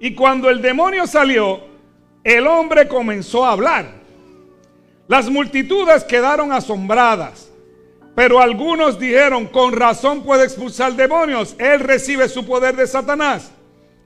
Y 0.00 0.14
cuando 0.14 0.50
el 0.50 0.60
demonio 0.60 1.06
salió, 1.06 1.60
el 2.24 2.46
hombre 2.48 2.88
comenzó 2.88 3.44
a 3.44 3.52
hablar. 3.52 4.02
Las 5.06 5.30
multitudes 5.30 6.02
quedaron 6.02 6.50
asombradas. 6.50 7.52
Pero 8.16 8.40
algunos 8.40 8.98
dijeron, 8.98 9.46
con 9.46 9.72
razón 9.72 10.22
puede 10.22 10.44
expulsar 10.44 10.94
demonios. 10.94 11.54
Él 11.58 11.80
recibe 11.80 12.28
su 12.28 12.44
poder 12.44 12.76
de 12.76 12.86
Satanás, 12.86 13.52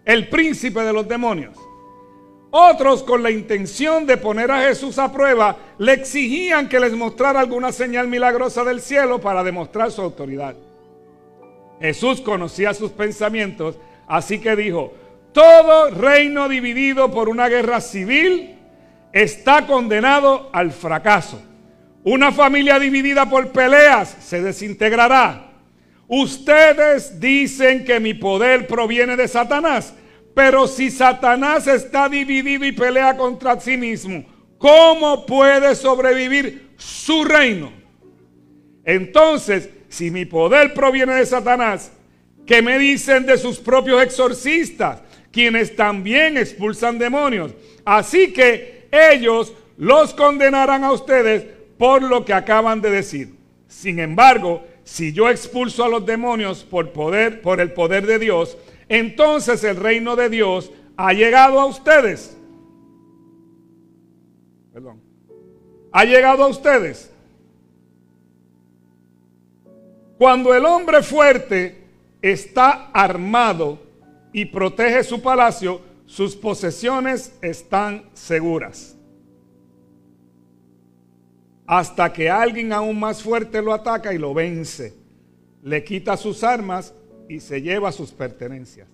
el 0.05 0.29
príncipe 0.29 0.81
de 0.81 0.93
los 0.93 1.09
demonios. 1.09 1.57
Otros 2.59 3.03
con 3.03 3.23
la 3.23 3.31
intención 3.31 4.07
de 4.07 4.17
poner 4.17 4.51
a 4.51 4.63
Jesús 4.63 4.99
a 4.99 5.13
prueba 5.13 5.59
le 5.77 5.93
exigían 5.93 6.71
que 6.71 6.81
les 6.81 6.95
mostrara 6.95 7.41
alguna 7.41 7.71
señal 7.71 8.09
milagrosa 8.09 8.65
del 8.65 8.81
cielo 8.81 9.21
para 9.21 9.45
demostrar 9.45 9.91
su 9.91 10.01
autoridad. 10.01 10.57
Jesús 11.83 12.23
conocía 12.23 12.73
sus 12.73 12.93
pensamientos, 12.93 13.77
así 14.07 14.39
que 14.39 14.57
dijo, 14.57 14.95
todo 15.33 15.91
reino 15.91 16.49
dividido 16.49 17.11
por 17.11 17.29
una 17.29 17.47
guerra 17.51 17.83
civil 17.83 18.57
está 19.13 19.67
condenado 19.67 20.49
al 20.55 20.73
fracaso. 20.73 21.43
Una 22.05 22.33
familia 22.33 22.79
dividida 22.79 23.29
por 23.29 23.49
peleas 23.53 24.17
se 24.21 24.41
desintegrará. 24.41 25.51
Ustedes 26.09 27.21
dicen 27.21 27.85
que 27.85 28.01
mi 28.01 28.15
poder 28.15 28.67
proviene 28.67 29.15
de 29.15 29.29
Satanás. 29.29 29.93
Pero 30.37 30.69
si 30.69 30.91
Satanás 30.91 31.67
está 31.67 32.11
dividido 32.11 32.67
y 32.67 32.73
pelea 32.73 33.17
contra 33.17 33.59
sí 33.59 33.79
mismo, 33.79 34.23
¿cómo 34.59 35.25
puede 35.25 35.75
sobrevivir 35.75 36.73
su 36.77 37.25
reino? 37.25 37.73
Entonces, 38.85 39.71
si 39.89 40.11
mi 40.11 40.27
poder 40.27 40.75
proviene 40.75 41.15
de 41.15 41.25
Satanás, 41.25 41.91
¿qué 42.45 42.61
me 42.61 42.79
dicen 42.79 43.25
de 43.25 43.39
sus 43.39 43.59
propios 43.59 44.03
exorcistas, 44.03 45.01
quienes 45.33 45.75
también 45.75 46.37
expulsan 46.37 46.99
demonios? 46.99 47.55
Así 47.87 48.35
que 48.35 48.89
ellos 48.93 49.55
los 49.79 50.13
condenarán 50.13 50.85
a 50.85 50.93
ustedes 50.93 51.47
por 51.79 52.03
lo 52.03 52.27
que 52.27 52.35
acaban 52.35 52.83
de 52.83 52.91
decir. 52.91 53.37
Sin 53.69 53.99
embargo, 53.99 54.67
si 54.85 55.15
yo 55.15 55.31
expulso 55.31 55.83
a 55.83 55.89
los 55.89 56.05
demonios 56.05 56.63
por 56.63 56.93
poder, 56.93 57.41
por 57.41 57.59
el 57.59 57.73
poder 57.73 58.05
de 58.05 58.19
Dios, 58.19 58.59
entonces 58.89 59.65
el 59.65 59.77
reino 59.77 60.17
de 60.17 60.29
Dios 60.29 60.73
ha 60.97 61.13
llegado 61.13 61.61
a 61.61 61.67
ustedes. 61.67 62.37
Perdón. 64.73 65.01
Ha 65.93 66.05
llegado 66.05 66.45
a 66.45 66.49
ustedes. 66.49 67.11
Cuando 70.19 70.55
el 70.55 70.65
hombre 70.65 71.03
fuerte 71.03 71.85
está 72.23 72.91
armado 72.93 73.79
y 74.33 74.47
protege 74.47 75.05
su 75.05 75.21
palacio, 75.21 75.81
sus 76.07 76.37
posesiones 76.37 77.37
están 77.43 78.09
seguras. 78.15 78.97
Hasta 81.67 82.13
que 82.13 82.31
alguien 82.31 82.73
aún 82.73 82.99
más 82.99 83.23
fuerte 83.23 83.61
lo 83.61 83.75
ataca 83.75 84.15
y 84.15 84.19
lo 84.19 84.33
vence. 84.33 84.95
Le 85.63 85.83
quita 85.83 86.17
sus 86.17 86.45
armas 86.45 86.95
y 87.29 87.41
se 87.41 87.63
lleva 87.63 87.93
sus 87.93 88.13
pertenencias. 88.13 88.89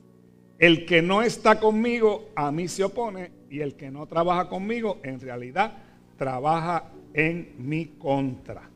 El 0.58 0.86
que 0.86 1.02
no 1.02 1.22
está 1.22 1.58
conmigo 1.58 2.28
a 2.36 2.52
mí 2.52 2.68
se 2.68 2.84
opone 2.84 3.32
y 3.50 3.60
el 3.60 3.74
que 3.74 3.90
no 3.90 4.06
trabaja 4.06 4.48
conmigo 4.48 4.98
en 5.02 5.20
realidad 5.20 5.72
trabaja 6.16 6.84
en 7.14 7.54
mi 7.58 7.86
contra. 7.86 8.70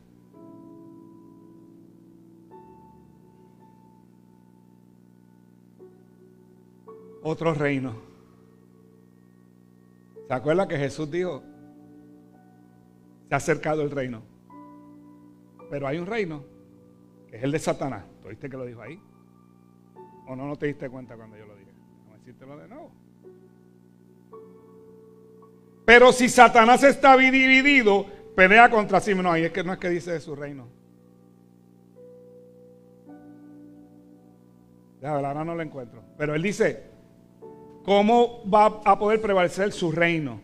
Otro 7.23 7.53
reino. 7.53 7.93
¿Se 10.27 10.33
acuerda 10.33 10.67
que 10.67 10.77
Jesús 10.77 11.09
dijo, 11.09 11.41
Se 13.27 13.33
ha 13.33 13.37
acercado 13.37 13.81
el 13.81 13.91
reino. 13.91 14.21
Pero 15.69 15.87
hay 15.87 15.97
un 15.97 16.05
reino 16.05 16.43
que 17.29 17.37
es 17.37 17.43
el 17.43 17.51
de 17.51 17.59
Satanás. 17.59 18.05
¿Tú 18.21 18.29
viste 18.29 18.49
que 18.49 18.57
lo 18.57 18.65
dijo 18.65 18.81
ahí? 18.81 19.01
¿O 20.27 20.35
no, 20.35 20.45
no 20.45 20.55
te 20.57 20.67
diste 20.67 20.89
cuenta 20.89 21.15
cuando 21.15 21.37
yo 21.37 21.45
lo 21.45 21.55
dije? 21.55 21.71
Vamos 21.71 22.15
a 22.15 22.17
decírtelo 22.17 22.57
de 22.57 22.67
nuevo. 22.67 22.91
Pero 25.85 26.11
si 26.11 26.27
Satanás 26.27 26.83
está 26.83 27.15
dividido, 27.15 28.05
pelea 28.35 28.69
contra 28.69 28.99
sí. 28.99 29.15
No, 29.15 29.31
ahí 29.31 29.45
es 29.45 29.51
que 29.51 29.63
no 29.63 29.71
es 29.71 29.79
que 29.79 29.89
dice 29.89 30.11
de 30.11 30.19
su 30.19 30.35
reino. 30.35 30.67
Ya, 35.01 35.11
ahora 35.11 35.45
no 35.45 35.55
lo 35.55 35.61
encuentro. 35.61 36.03
Pero 36.17 36.35
él 36.35 36.41
dice, 36.41 36.83
¿cómo 37.85 38.43
va 38.53 38.81
a 38.83 38.99
poder 38.99 39.21
prevalecer 39.21 39.71
su 39.71 39.93
reino? 39.93 40.41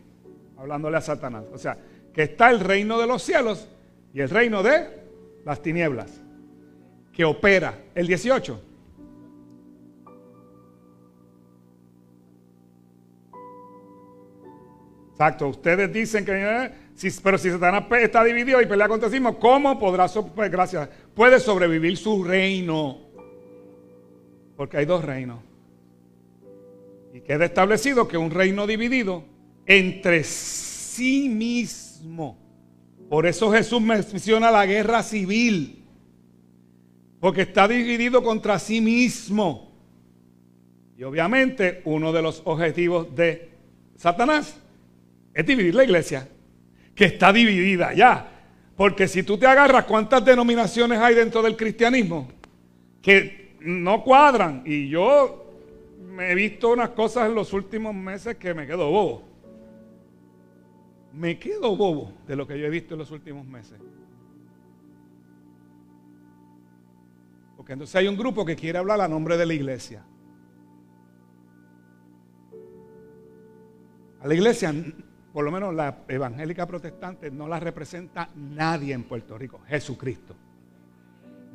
Hablándole 0.57 0.95
a 0.95 1.01
Satanás. 1.01 1.43
O 1.51 1.57
sea, 1.57 1.77
que 2.13 2.23
está 2.23 2.49
el 2.51 2.61
reino 2.61 2.97
de 2.99 3.07
los 3.07 3.21
cielos 3.21 3.67
y 4.13 4.21
el 4.21 4.29
reino 4.29 4.63
de 4.63 5.03
las 5.43 5.61
tinieblas, 5.61 6.21
que 7.11 7.25
opera. 7.25 7.79
El 7.95 8.07
18. 8.07 8.72
Exacto, 15.13 15.47
ustedes 15.47 15.93
dicen 15.93 16.25
que, 16.25 16.31
eh, 16.33 16.71
pero 17.21 17.37
si 17.37 17.51
Satanás 17.51 17.83
está 18.01 18.23
dividido 18.23 18.59
y 18.59 18.65
pelea 18.65 18.87
contra 18.87 19.09
sí 19.09 19.15
mismo, 19.15 19.37
¿cómo 19.37 19.77
podrá, 19.77 20.07
pues, 20.07 20.51
gracias, 20.51 20.89
puede 21.13 21.39
sobrevivir 21.39 21.97
su 21.97 22.23
reino? 22.23 22.97
Porque 24.57 24.77
hay 24.77 24.85
dos 24.85 25.05
reinos. 25.05 25.39
Y 27.13 27.21
queda 27.21 27.45
establecido 27.45 28.07
que 28.07 28.17
un 28.17 28.31
reino 28.31 28.65
dividido 28.65 29.23
entre 29.67 30.23
sí 30.23 31.29
mismo. 31.29 32.39
Por 33.07 33.27
eso 33.27 33.51
Jesús 33.51 33.81
menciona 33.81 34.49
la 34.49 34.65
guerra 34.65 35.03
civil. 35.03 35.85
Porque 37.19 37.43
está 37.43 37.67
dividido 37.67 38.23
contra 38.23 38.57
sí 38.57 38.81
mismo. 38.81 39.71
Y 40.97 41.03
obviamente 41.03 41.83
uno 41.85 42.11
de 42.11 42.21
los 42.23 42.41
objetivos 42.45 43.15
de 43.15 43.51
Satanás 43.95 44.57
es 45.33 45.45
dividir 45.45 45.75
la 45.75 45.83
iglesia, 45.83 46.27
que 46.95 47.05
está 47.05 47.33
dividida 47.33 47.93
ya. 47.93 48.29
Porque 48.75 49.07
si 49.07 49.23
tú 49.23 49.37
te 49.37 49.47
agarras 49.47 49.85
cuántas 49.85 50.23
denominaciones 50.25 50.99
hay 50.99 51.15
dentro 51.15 51.41
del 51.41 51.55
cristianismo, 51.55 52.27
que 53.01 53.43
no 53.61 54.03
cuadran. 54.03 54.63
Y 54.65 54.89
yo 54.89 55.45
me 55.99 56.31
he 56.31 56.35
visto 56.35 56.71
unas 56.71 56.89
cosas 56.89 57.27
en 57.27 57.35
los 57.35 57.53
últimos 57.53 57.93
meses 57.93 58.37
que 58.37 58.53
me 58.53 58.65
quedo 58.65 58.89
bobo. 58.89 59.23
Me 61.13 61.37
quedo 61.37 61.75
bobo 61.75 62.11
de 62.27 62.35
lo 62.35 62.47
que 62.47 62.57
yo 62.59 62.65
he 62.65 62.69
visto 62.69 62.95
en 62.95 62.99
los 62.99 63.11
últimos 63.11 63.45
meses. 63.45 63.79
Porque 67.55 67.73
entonces 67.73 67.95
hay 67.95 68.07
un 68.07 68.17
grupo 68.17 68.43
que 68.43 68.55
quiere 68.55 68.79
hablar 68.79 68.99
a 68.99 69.07
nombre 69.07 69.37
de 69.37 69.45
la 69.45 69.53
iglesia. 69.53 70.03
A 74.21 74.27
la 74.27 74.33
iglesia 74.33 74.73
por 75.33 75.43
lo 75.43 75.51
menos 75.51 75.73
la 75.73 75.97
evangélica 76.07 76.67
protestante, 76.67 77.31
no 77.31 77.47
la 77.47 77.59
representa 77.59 78.29
nadie 78.35 78.93
en 78.93 79.03
Puerto 79.03 79.35
Rico, 79.35 79.61
Jesucristo. 79.67 80.35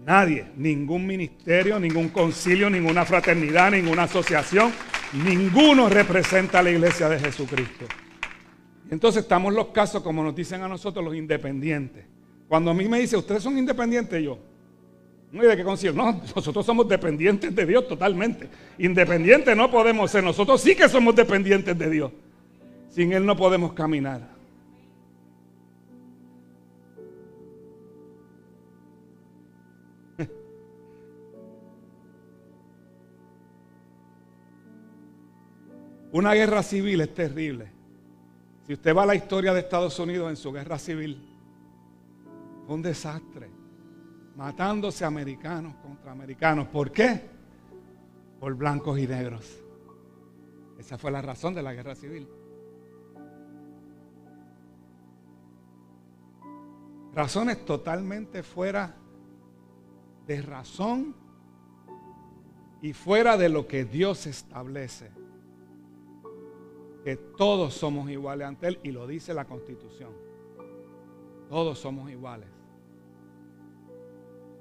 Nadie, 0.04 0.46
ningún 0.56 1.06
ministerio, 1.06 1.78
ningún 1.78 2.08
concilio, 2.08 2.68
ninguna 2.68 3.04
fraternidad, 3.04 3.70
ninguna 3.70 4.04
asociación, 4.04 4.72
ninguno 5.12 5.88
representa 5.88 6.58
a 6.58 6.62
la 6.62 6.70
iglesia 6.70 7.08
de 7.08 7.20
Jesucristo. 7.20 7.84
Entonces 8.90 9.22
estamos 9.22 9.54
los 9.54 9.68
casos, 9.68 10.02
como 10.02 10.24
nos 10.24 10.34
dicen 10.34 10.60
a 10.62 10.68
nosotros, 10.68 11.04
los 11.04 11.14
independientes. 11.14 12.04
Cuando 12.48 12.72
a 12.72 12.74
mí 12.74 12.88
me 12.88 12.98
dice, 12.98 13.16
ustedes 13.16 13.42
son 13.42 13.58
independientes, 13.58 14.20
yo, 14.22 14.38
no, 15.30 15.44
¿y 15.44 15.46
de 15.46 15.56
qué 15.56 15.62
concilio? 15.62 15.94
No, 15.94 16.20
nosotros 16.34 16.64
somos 16.66 16.88
dependientes 16.88 17.54
de 17.54 17.66
Dios 17.66 17.86
totalmente. 17.86 18.48
Independientes 18.78 19.56
no 19.56 19.70
podemos 19.70 20.10
ser, 20.10 20.24
nosotros 20.24 20.60
sí 20.60 20.74
que 20.74 20.88
somos 20.88 21.14
dependientes 21.14 21.78
de 21.78 21.90
Dios. 21.90 22.10
Sin 22.98 23.12
Él 23.12 23.24
no 23.24 23.36
podemos 23.36 23.72
caminar. 23.74 24.28
Una 36.10 36.34
guerra 36.34 36.64
civil 36.64 37.00
es 37.02 37.14
terrible. 37.14 37.70
Si 38.66 38.72
usted 38.72 38.92
va 38.96 39.04
a 39.04 39.06
la 39.06 39.14
historia 39.14 39.54
de 39.54 39.60
Estados 39.60 39.96
Unidos 40.00 40.30
en 40.30 40.36
su 40.36 40.50
guerra 40.50 40.76
civil, 40.76 41.24
fue 42.66 42.74
un 42.74 42.82
desastre. 42.82 43.48
Matándose 44.34 45.04
americanos 45.04 45.76
contra 45.76 46.10
americanos. 46.10 46.66
¿Por 46.66 46.90
qué? 46.90 47.22
Por 48.40 48.54
blancos 48.54 48.98
y 48.98 49.06
negros. 49.06 49.62
Esa 50.80 50.98
fue 50.98 51.12
la 51.12 51.22
razón 51.22 51.54
de 51.54 51.62
la 51.62 51.72
guerra 51.72 51.94
civil. 51.94 52.26
Razones 57.18 57.64
totalmente 57.64 58.44
fuera 58.44 58.94
de 60.24 60.40
razón 60.40 61.16
y 62.80 62.92
fuera 62.92 63.36
de 63.36 63.48
lo 63.48 63.66
que 63.66 63.84
Dios 63.84 64.28
establece. 64.28 65.10
Que 67.02 67.16
todos 67.16 67.74
somos 67.74 68.08
iguales 68.08 68.46
ante 68.46 68.68
Él 68.68 68.78
y 68.84 68.92
lo 68.92 69.08
dice 69.08 69.34
la 69.34 69.46
Constitución. 69.46 70.12
Todos 71.48 71.80
somos 71.80 72.08
iguales. 72.08 72.48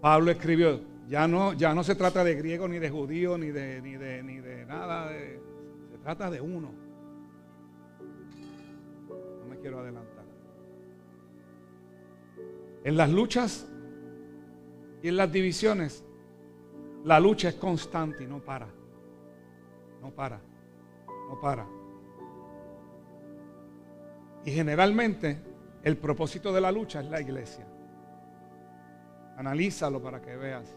Pablo 0.02 0.32
escribió, 0.32 0.82
ya 1.08 1.28
no, 1.28 1.54
ya 1.54 1.76
no 1.76 1.84
se 1.84 1.94
trata 1.94 2.24
de 2.24 2.34
griego 2.34 2.68
ni 2.68 2.80
de 2.80 2.90
judío 2.90 3.38
ni 3.38 3.52
de, 3.52 3.84
ni 3.84 3.98
de, 3.98 4.24
ni 4.24 4.40
de 4.40 4.66
nada, 4.66 5.12
se 5.12 5.98
trata 6.02 6.32
de 6.32 6.42
uno. 6.42 6.72
No 9.10 9.46
me 9.48 9.60
quiero 9.60 9.80
adelantar. 9.80 10.17
En 12.88 12.96
las 12.96 13.10
luchas 13.10 13.68
y 15.04 15.10
en 15.10 15.18
las 15.18 15.30
divisiones, 15.30 16.06
la 17.04 17.20
lucha 17.20 17.50
es 17.50 17.56
constante 17.56 18.24
y 18.24 18.28
no 18.28 18.40
para. 18.40 18.70
No 20.02 20.10
para. 20.10 20.40
No 21.28 21.38
para. 21.42 21.68
Y 24.46 24.52
generalmente 24.52 25.38
el 25.84 25.98
propósito 25.98 26.54
de 26.54 26.62
la 26.62 26.72
lucha 26.72 27.02
es 27.02 27.08
la 27.08 27.20
iglesia. 27.20 27.68
Analízalo 29.36 30.02
para 30.02 30.22
que 30.22 30.38
veas. 30.38 30.74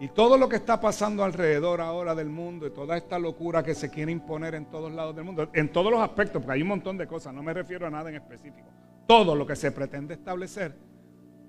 Y 0.00 0.08
todo 0.08 0.36
lo 0.36 0.50
que 0.50 0.56
está 0.56 0.82
pasando 0.82 1.24
alrededor 1.24 1.80
ahora 1.80 2.14
del 2.14 2.28
mundo 2.28 2.66
y 2.66 2.72
toda 2.72 2.94
esta 2.98 3.18
locura 3.18 3.62
que 3.62 3.74
se 3.74 3.88
quiere 3.88 4.12
imponer 4.12 4.54
en 4.54 4.66
todos 4.66 4.92
lados 4.92 5.16
del 5.16 5.24
mundo, 5.24 5.48
en 5.54 5.72
todos 5.72 5.90
los 5.90 6.02
aspectos, 6.02 6.42
porque 6.42 6.56
hay 6.56 6.62
un 6.62 6.68
montón 6.68 6.98
de 6.98 7.06
cosas, 7.06 7.32
no 7.32 7.42
me 7.42 7.54
refiero 7.54 7.86
a 7.86 7.90
nada 7.90 8.10
en 8.10 8.16
específico. 8.16 8.68
Todo 9.06 9.34
lo 9.34 9.46
que 9.46 9.56
se 9.56 9.72
pretende 9.72 10.12
establecer 10.12 10.91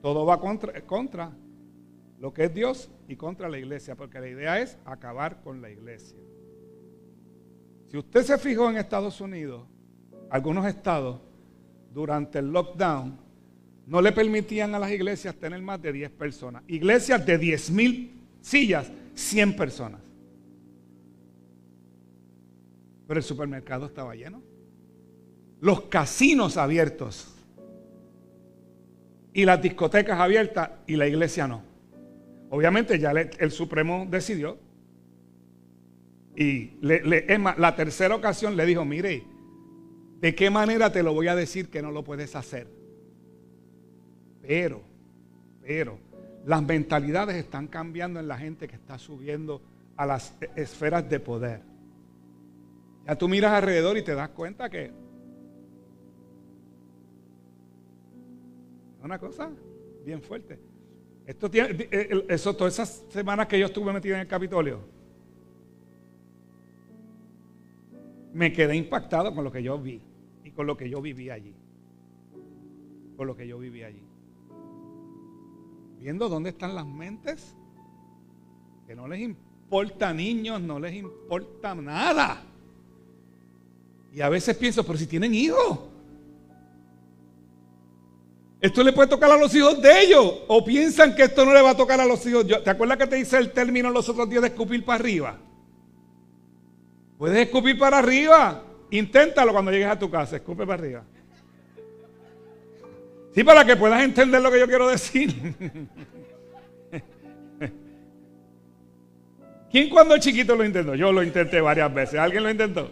todo 0.04 0.26
va 0.26 0.38
contra, 0.42 1.32
lo 2.20 2.34
que 2.34 2.44
es 2.44 2.54
Dios 2.54 2.92
y 3.08 3.16
contra 3.16 3.48
la 3.48 3.58
iglesia, 3.58 3.96
porque 3.96 4.20
la 4.20 4.28
idea 4.28 4.60
es 4.60 4.78
acabar 4.84 5.42
con 5.42 5.62
la 5.62 5.70
iglesia. 5.70 6.20
Si 7.88 7.98
usted 7.98 8.24
se 8.24 8.38
fijó 8.38 8.70
en 8.70 8.76
Estados 8.76 9.22
Unidos, 9.22 9.66
algunos 10.30 10.66
estados, 10.66 11.22
durante 11.94 12.40
el 12.40 12.52
lockdown, 12.52 13.18
no 13.88 14.02
le 14.02 14.12
permitían 14.12 14.76
a 14.76 14.80
las 14.80 14.92
iglesias 14.92 15.36
tener 15.36 15.62
más 15.62 15.82
de 15.82 15.94
10 15.94 16.12
personas. 16.12 16.64
Iglesias 16.68 17.26
de 17.26 17.38
10 17.38 17.72
mil 17.72 18.12
sillas, 18.42 18.92
100 19.14 19.56
personas. 19.56 20.02
Pero 23.08 23.18
el 23.18 23.24
supermercado 23.24 23.86
estaba 23.86 24.16
lleno. 24.16 24.42
Los 25.62 25.84
casinos 25.84 26.58
abiertos 26.58 27.33
y 29.34 29.46
las 29.46 29.62
discotecas 29.62 30.20
abiertas 30.20 30.70
y 30.86 30.96
la 30.96 31.08
iglesia 31.08 31.48
no. 31.48 31.64
Obviamente 32.50 33.00
ya 33.00 33.12
el 33.12 33.52
Supremo 33.52 34.06
decidió. 34.10 34.58
Y 36.36 36.72
la 36.82 37.76
tercera 37.76 38.16
ocasión 38.16 38.56
le 38.56 38.66
dijo, 38.66 38.86
mire, 38.86 39.24
¿de 40.20 40.36
qué 40.36 40.50
manera 40.50 40.92
te 40.92 41.04
lo 41.04 41.14
voy 41.14 41.28
a 41.28 41.36
decir 41.36 41.70
que 41.70 41.82
no 41.82 41.92
lo 41.92 42.04
puedes 42.04 42.36
hacer? 42.36 42.68
Pero, 44.42 44.82
pero, 45.62 45.98
las 46.46 46.62
mentalidades 46.64 47.36
están 47.36 47.68
cambiando 47.68 48.20
en 48.20 48.28
la 48.28 48.38
gente 48.38 48.68
que 48.68 48.76
está 48.76 48.98
subiendo 48.98 49.62
a 49.96 50.06
las 50.06 50.36
esferas 50.56 51.08
de 51.10 51.20
poder. 51.20 51.62
Ya 53.08 53.16
tú 53.16 53.28
miras 53.28 53.54
alrededor 53.54 53.98
y 53.98 54.04
te 54.04 54.16
das 54.16 54.30
cuenta 54.30 54.70
que 54.70 54.92
Una 59.04 59.20
cosa 59.20 59.52
bien 60.06 60.22
fuerte. 60.22 60.58
Esto 61.26 61.52
tiene, 61.52 61.88
eh, 61.92 62.26
eso, 62.30 62.56
todas 62.56 62.74
esas 62.74 63.06
semanas 63.10 63.48
que 63.48 63.60
yo 63.60 63.66
estuve 63.66 63.92
metido 63.92 64.16
en 64.16 64.22
el 64.22 64.28
Capitolio, 64.28 64.80
me 68.34 68.52
quedé 68.52 68.76
impactado 68.76 69.36
con 69.36 69.44
lo 69.44 69.52
que 69.52 69.62
yo 69.62 69.78
vi 69.78 70.02
y 70.44 70.52
con 70.52 70.66
lo 70.66 70.76
que 70.78 70.90
yo 70.90 71.02
viví 71.02 71.30
allí. 71.30 71.54
por 73.16 73.28
lo 73.28 73.36
que 73.36 73.48
yo 73.48 73.60
viví 73.60 73.84
allí. 73.84 74.02
Viendo 76.00 76.28
dónde 76.28 76.50
están 76.50 76.74
las 76.74 76.86
mentes, 76.86 77.56
que 78.88 78.96
no 78.96 79.08
les 79.08 79.20
importa 79.20 80.12
niños, 80.14 80.60
no 80.62 80.80
les 80.80 80.96
importa 80.96 81.76
nada. 81.76 82.42
Y 84.12 84.22
a 84.22 84.30
veces 84.30 84.58
pienso, 84.58 84.84
pero 84.84 84.98
si 84.98 85.06
tienen 85.06 85.36
hijos, 85.36 85.93
esto 88.64 88.82
le 88.82 88.94
puede 88.94 89.10
tocar 89.10 89.30
a 89.30 89.36
los 89.36 89.54
hijos 89.54 89.82
de 89.82 90.04
ellos. 90.04 90.36
O 90.48 90.64
piensan 90.64 91.14
que 91.14 91.24
esto 91.24 91.44
no 91.44 91.54
le 91.54 91.62
va 91.62 91.72
a 91.72 91.76
tocar 91.76 92.00
a 92.00 92.06
los 92.06 92.26
hijos. 92.26 92.48
¿Te 92.48 92.70
acuerdas 92.70 92.98
que 92.98 93.08
te 93.08 93.18
dice 93.18 93.38
el 93.38 93.52
término 93.52 93.90
los 93.90 94.08
otros 94.08 94.30
días 94.30 94.42
de 94.42 94.48
escupir 94.48 94.86
para 94.86 95.00
arriba? 95.02 95.38
Puedes 97.18 97.40
escupir 97.40 97.78
para 97.78 97.98
arriba. 97.98 98.64
Inténtalo 98.92 99.52
cuando 99.52 99.70
llegues 99.70 99.90
a 99.90 100.00
tu 100.00 100.10
casa. 100.10 100.38
Escupe 100.38 100.66
para 100.66 100.82
arriba. 100.82 101.04
Sí, 103.36 103.44
para 103.44 103.66
que 103.66 103.76
puedas 103.76 104.02
entender 104.02 104.42
lo 104.42 104.50
que 104.50 104.62
yo 104.62 104.68
quiero 104.68 104.88
decir. 104.88 105.36
¿Quién 109.72 109.90
cuando 109.90 110.18
chiquito 110.20 110.56
lo 110.56 110.64
intentó? 110.64 110.96
Yo 110.96 111.12
lo 111.12 111.22
intenté 111.22 111.60
varias 111.60 111.94
veces. 111.94 112.18
¿Alguien 112.18 112.44
lo 112.44 112.50
intentó? 112.50 112.90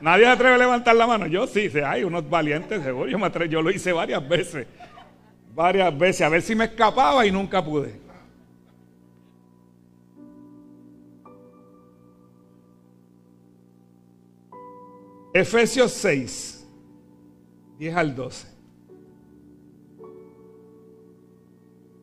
Nadie 0.00 0.24
se 0.24 0.30
atreve 0.30 0.54
a 0.56 0.58
levantar 0.58 0.96
la 0.96 1.06
mano. 1.06 1.28
Yo 1.28 1.46
sí, 1.46 1.70
hay 1.86 2.02
unos 2.02 2.28
valientes, 2.28 2.82
seguro. 2.82 3.08
Yo, 3.08 3.20
me 3.20 3.30
yo 3.48 3.62
lo 3.62 3.70
hice 3.70 3.92
varias 3.92 4.28
veces. 4.28 4.66
Varias 5.54 5.96
veces. 5.96 6.22
A 6.22 6.28
ver 6.28 6.42
si 6.42 6.54
me 6.54 6.64
escapaba 6.64 7.26
y 7.26 7.30
nunca 7.30 7.64
pude. 7.64 8.00
Efesios 15.34 15.92
6, 15.92 16.66
10 17.78 17.96
al 17.96 18.14
12. 18.14 18.48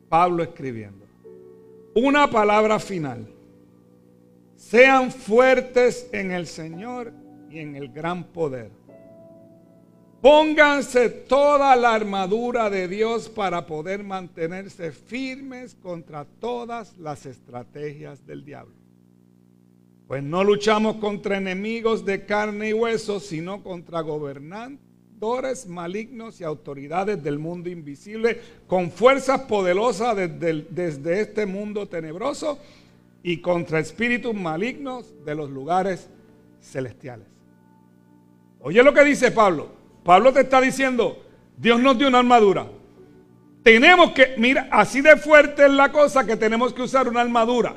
Pablo 0.08 0.42
escribiendo. 0.42 1.06
Una 1.94 2.28
palabra 2.28 2.80
final. 2.80 3.28
Sean 4.56 5.12
fuertes 5.12 6.08
en 6.12 6.32
el 6.32 6.46
Señor 6.48 7.12
y 7.48 7.60
en 7.60 7.76
el 7.76 7.92
gran 7.92 8.24
poder. 8.24 8.79
Pónganse 10.20 11.08
toda 11.08 11.74
la 11.76 11.94
armadura 11.94 12.68
de 12.68 12.88
Dios 12.88 13.30
para 13.30 13.64
poder 13.64 14.04
mantenerse 14.04 14.92
firmes 14.92 15.74
contra 15.82 16.26
todas 16.26 16.98
las 16.98 17.24
estrategias 17.24 18.26
del 18.26 18.44
diablo. 18.44 18.74
Pues 20.06 20.22
no 20.22 20.44
luchamos 20.44 20.96
contra 20.96 21.38
enemigos 21.38 22.04
de 22.04 22.26
carne 22.26 22.70
y 22.70 22.72
hueso, 22.74 23.18
sino 23.18 23.62
contra 23.62 24.02
gobernadores 24.02 25.66
malignos 25.66 26.38
y 26.40 26.44
autoridades 26.44 27.22
del 27.22 27.38
mundo 27.38 27.70
invisible, 27.70 28.40
con 28.66 28.90
fuerzas 28.90 29.42
poderosas 29.42 30.16
desde, 30.16 31.20
este 31.20 31.46
mundo 31.46 31.88
tenebroso 31.88 32.58
y 33.22 33.38
contra 33.38 33.78
espíritus 33.78 34.34
malignos 34.34 35.14
de 35.24 35.34
los 35.34 35.48
lugares 35.48 36.10
celestiales. 36.60 37.26
Oye 38.60 38.82
lo 38.82 38.92
que 38.92 39.04
dice 39.04 39.30
Pablo. 39.30 39.79
Pablo 40.02 40.32
te 40.32 40.40
está 40.40 40.60
diciendo, 40.60 41.22
Dios 41.56 41.80
nos 41.80 41.98
dio 41.98 42.08
una 42.08 42.20
armadura. 42.20 42.66
Tenemos 43.62 44.12
que, 44.12 44.34
mira, 44.38 44.68
así 44.70 45.00
de 45.00 45.16
fuerte 45.16 45.66
es 45.66 45.72
la 45.72 45.92
cosa 45.92 46.24
que 46.24 46.36
tenemos 46.36 46.72
que 46.72 46.82
usar 46.82 47.06
una 47.08 47.20
armadura. 47.20 47.74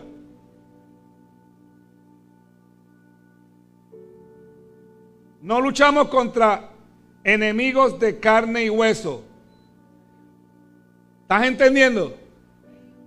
No 5.41 5.59
luchamos 5.59 6.07
contra 6.07 6.69
enemigos 7.23 7.99
de 7.99 8.17
carne 8.19 8.63
y 8.63 8.69
hueso. 8.69 9.25
¿Estás 11.23 11.45
entendiendo? 11.45 12.15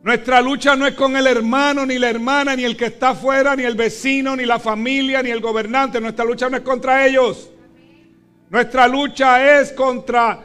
Nuestra 0.02 0.42
lucha 0.42 0.76
no 0.76 0.86
es 0.86 0.94
con 0.94 1.16
el 1.16 1.26
hermano, 1.26 1.86
ni 1.86 1.98
la 1.98 2.10
hermana, 2.10 2.54
ni 2.54 2.64
el 2.64 2.76
que 2.76 2.86
está 2.86 3.10
afuera, 3.10 3.56
ni 3.56 3.64
el 3.64 3.74
vecino, 3.74 4.36
ni 4.36 4.44
la 4.44 4.58
familia, 4.58 5.22
ni 5.22 5.30
el 5.30 5.40
gobernante. 5.40 6.00
Nuestra 6.00 6.24
lucha 6.24 6.50
no 6.50 6.58
es 6.58 6.62
contra 6.62 7.06
ellos. 7.06 7.50
Nuestra 8.50 8.86
lucha 8.86 9.60
es 9.60 9.72
contra 9.72 10.44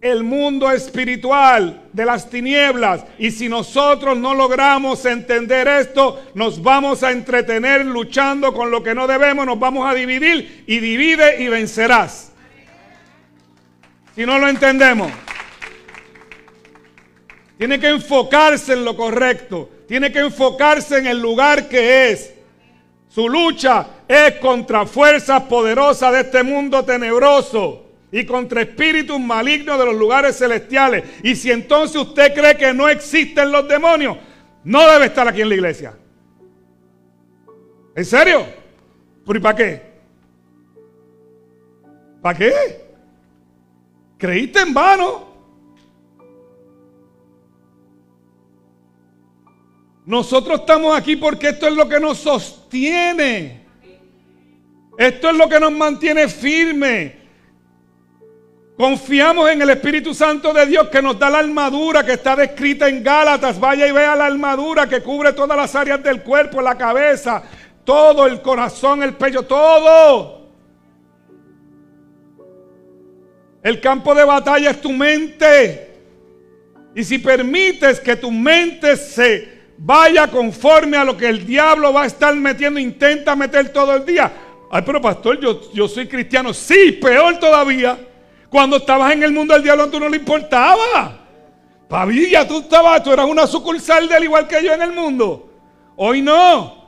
el 0.00 0.22
mundo 0.22 0.70
espiritual 0.70 1.82
de 1.92 2.04
las 2.04 2.30
tinieblas. 2.30 3.04
Y 3.18 3.30
si 3.30 3.48
nosotros 3.48 4.16
no 4.16 4.34
logramos 4.34 5.04
entender 5.04 5.66
esto, 5.66 6.24
nos 6.34 6.62
vamos 6.62 7.02
a 7.02 7.10
entretener 7.10 7.84
luchando 7.84 8.52
con 8.52 8.70
lo 8.70 8.82
que 8.82 8.94
no 8.94 9.06
debemos, 9.06 9.46
nos 9.46 9.58
vamos 9.58 9.88
a 9.88 9.94
dividir 9.94 10.64
y 10.66 10.78
divide 10.78 11.42
y 11.42 11.48
vencerás. 11.48 12.32
Si 14.14 14.24
no 14.24 14.38
lo 14.38 14.48
entendemos. 14.48 15.10
Tiene 17.58 17.80
que 17.80 17.88
enfocarse 17.88 18.74
en 18.74 18.84
lo 18.84 18.96
correcto. 18.96 19.70
Tiene 19.88 20.12
que 20.12 20.20
enfocarse 20.20 20.98
en 20.98 21.06
el 21.06 21.20
lugar 21.20 21.68
que 21.68 22.10
es. 22.10 22.34
Su 23.08 23.28
lucha 23.28 23.86
es 24.08 24.34
contra 24.34 24.86
fuerzas 24.86 25.42
poderosas 25.42 26.12
de 26.12 26.20
este 26.20 26.42
mundo 26.42 26.84
tenebroso 26.84 27.86
y 28.12 28.24
contra 28.24 28.62
espíritus 28.62 29.18
malignos 29.18 29.78
de 29.78 29.86
los 29.86 29.94
lugares 29.94 30.38
celestiales. 30.38 31.04
Y 31.22 31.34
si 31.34 31.50
entonces 31.50 31.96
usted 31.96 32.34
cree 32.34 32.56
que 32.56 32.72
no 32.72 32.88
existen 32.88 33.50
los 33.50 33.66
demonios, 33.68 34.16
no 34.64 34.88
debe 34.90 35.06
estar 35.06 35.26
aquí 35.26 35.42
en 35.42 35.48
la 35.48 35.54
iglesia. 35.54 35.94
¿En 37.94 38.04
serio? 38.04 38.46
¿Pero 39.26 39.38
y 39.38 39.42
para 39.42 39.56
qué? 39.56 39.82
¿Para 42.22 42.38
qué? 42.38 42.52
¿Creíste 44.18 44.60
en 44.60 44.72
vano? 44.72 45.26
Nosotros 50.04 50.60
estamos 50.60 50.96
aquí 50.96 51.16
porque 51.16 51.48
esto 51.48 51.66
es 51.66 51.74
lo 51.74 51.88
que 51.88 51.98
nos 51.98 52.18
sostiene. 52.18 53.65
Esto 54.98 55.30
es 55.30 55.36
lo 55.36 55.48
que 55.48 55.60
nos 55.60 55.72
mantiene 55.72 56.28
firme. 56.28 57.26
Confiamos 58.76 59.50
en 59.50 59.62
el 59.62 59.70
Espíritu 59.70 60.12
Santo 60.12 60.52
de 60.52 60.66
Dios 60.66 60.88
que 60.88 61.00
nos 61.00 61.18
da 61.18 61.30
la 61.30 61.38
armadura 61.38 62.04
que 62.04 62.12
está 62.12 62.36
descrita 62.36 62.88
en 62.88 63.02
Gálatas. 63.02 63.58
Vaya 63.58 63.86
y 63.86 63.92
vea 63.92 64.14
la 64.14 64.26
armadura 64.26 64.86
que 64.86 65.02
cubre 65.02 65.32
todas 65.32 65.56
las 65.56 65.74
áreas 65.74 66.02
del 66.02 66.22
cuerpo, 66.22 66.60
la 66.60 66.76
cabeza, 66.76 67.42
todo, 67.84 68.26
el 68.26 68.42
corazón, 68.42 69.02
el 69.02 69.14
pecho, 69.14 69.44
todo. 69.44 70.46
El 73.62 73.80
campo 73.80 74.14
de 74.14 74.24
batalla 74.24 74.70
es 74.70 74.80
tu 74.80 74.92
mente. 74.92 75.94
Y 76.94 77.02
si 77.02 77.18
permites 77.18 77.98
que 78.00 78.16
tu 78.16 78.30
mente 78.30 78.96
se 78.96 79.56
vaya 79.78 80.28
conforme 80.28 80.96
a 80.96 81.04
lo 81.04 81.16
que 81.16 81.28
el 81.28 81.46
diablo 81.46 81.92
va 81.92 82.02
a 82.02 82.06
estar 82.06 82.34
metiendo, 82.36 82.78
intenta 82.78 83.34
meter 83.34 83.70
todo 83.70 83.96
el 83.96 84.04
día. 84.04 84.32
Ay, 84.70 84.82
pero 84.84 85.00
pastor, 85.00 85.40
yo, 85.40 85.72
yo 85.72 85.88
soy 85.88 86.08
cristiano. 86.08 86.52
Sí, 86.52 86.92
peor 86.92 87.38
todavía. 87.38 87.98
Cuando 88.48 88.76
estabas 88.76 89.12
en 89.12 89.22
el 89.22 89.32
mundo 89.32 89.54
del 89.54 89.62
diablo, 89.62 89.88
tú 89.88 90.00
no 90.00 90.08
le 90.08 90.16
importaba. 90.16 91.18
Pavilla, 91.88 92.46
tú 92.46 92.60
estabas, 92.60 93.02
tú 93.02 93.12
eras 93.12 93.26
una 93.26 93.46
sucursal 93.46 94.08
del 94.08 94.24
igual 94.24 94.48
que 94.48 94.62
yo 94.62 94.72
en 94.72 94.82
el 94.82 94.92
mundo. 94.92 95.50
Hoy 95.96 96.20
no. 96.20 96.84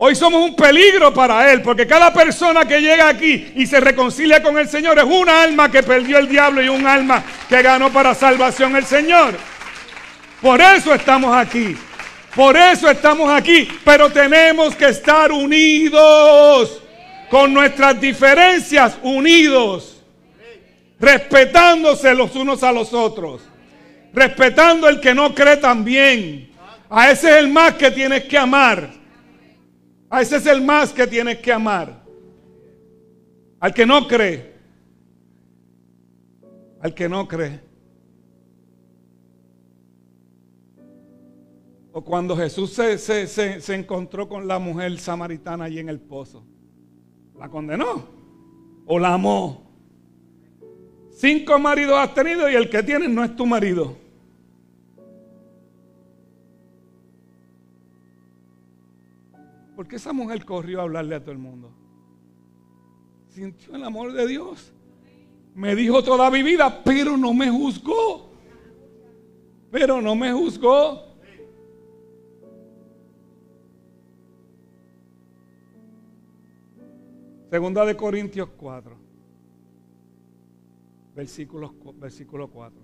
Hoy 0.00 0.14
somos 0.14 0.48
un 0.48 0.54
peligro 0.54 1.12
para 1.12 1.50
Él, 1.52 1.60
porque 1.60 1.84
cada 1.84 2.12
persona 2.12 2.64
que 2.64 2.80
llega 2.80 3.08
aquí 3.08 3.52
y 3.56 3.66
se 3.66 3.80
reconcilia 3.80 4.40
con 4.40 4.56
el 4.56 4.68
Señor 4.68 4.96
es 4.96 5.04
una 5.04 5.42
alma 5.42 5.68
que 5.72 5.82
perdió 5.82 6.18
el 6.18 6.28
diablo 6.28 6.62
y 6.62 6.68
un 6.68 6.86
alma 6.86 7.24
que 7.48 7.60
ganó 7.62 7.90
para 7.92 8.14
salvación 8.14 8.76
el 8.76 8.84
Señor. 8.84 9.34
Por 10.40 10.60
eso 10.60 10.94
estamos 10.94 11.36
aquí. 11.36 11.76
Por 12.36 12.56
eso 12.56 12.88
estamos 12.88 13.28
aquí. 13.32 13.68
Pero 13.84 14.08
tenemos 14.08 14.76
que 14.76 14.90
estar 14.90 15.32
unidos. 15.32 16.80
Con 17.30 17.52
nuestras 17.52 18.00
diferencias 18.00 18.98
unidos 19.02 19.98
respetándose 20.98 22.14
los 22.14 22.34
unos 22.34 22.62
a 22.62 22.72
los 22.72 22.92
otros, 22.92 23.42
respetando 24.12 24.88
el 24.88 25.00
que 25.00 25.14
no 25.14 25.34
cree 25.34 25.56
también. 25.56 26.50
A 26.90 27.10
ese 27.10 27.30
es 27.30 27.36
el 27.44 27.48
más 27.48 27.74
que 27.74 27.90
tienes 27.90 28.24
que 28.24 28.38
amar. 28.38 28.90
A 30.10 30.22
ese 30.22 30.36
es 30.36 30.46
el 30.46 30.62
más 30.62 30.92
que 30.92 31.06
tienes 31.06 31.38
que 31.38 31.52
amar. 31.52 32.02
Al 33.60 33.74
que 33.74 33.84
no 33.84 34.06
cree. 34.08 34.54
Al 36.80 36.94
que 36.94 37.08
no 37.08 37.28
cree. 37.28 37.60
O 41.92 42.02
cuando 42.02 42.36
Jesús 42.36 42.72
se, 42.72 42.96
se, 42.96 43.26
se, 43.26 43.74
encontró 43.74 44.28
con 44.28 44.46
la 44.46 44.58
mujer 44.58 44.98
samaritana 44.98 45.64
allí 45.64 45.80
en 45.80 45.88
el 45.88 46.00
pozo. 46.00 46.46
¿La 47.38 47.48
condenó? 47.48 48.04
¿O 48.86 48.98
la 48.98 49.14
amó? 49.14 49.62
Cinco 51.10 51.58
maridos 51.58 51.98
has 51.98 52.14
tenido 52.14 52.48
y 52.50 52.54
el 52.54 52.68
que 52.70 52.82
tienes 52.82 53.10
no 53.10 53.24
es 53.24 53.34
tu 53.34 53.46
marido. 53.46 53.96
¿Por 59.74 59.86
qué 59.86 59.96
esa 59.96 60.12
mujer 60.12 60.44
corrió 60.44 60.80
a 60.80 60.82
hablarle 60.82 61.14
a 61.14 61.20
todo 61.20 61.32
el 61.32 61.38
mundo? 61.38 61.70
Sintió 63.28 63.76
el 63.76 63.84
amor 63.84 64.12
de 64.12 64.26
Dios. 64.26 64.72
me 65.54 65.74
dijo 65.74 66.02
toda 66.02 66.30
mi 66.30 66.42
vida, 66.42 66.82
pero 66.84 67.16
no 67.16 67.32
me 67.32 67.50
juzgó. 67.50 68.30
Pero 69.70 70.00
no 70.00 70.16
me 70.16 70.32
juzgó. 70.32 71.07
Segunda 77.50 77.86
de 77.86 77.96
Corintios 77.96 78.50
4, 78.58 78.94
versículo, 81.16 81.74
versículo 81.98 82.48
4. 82.48 82.78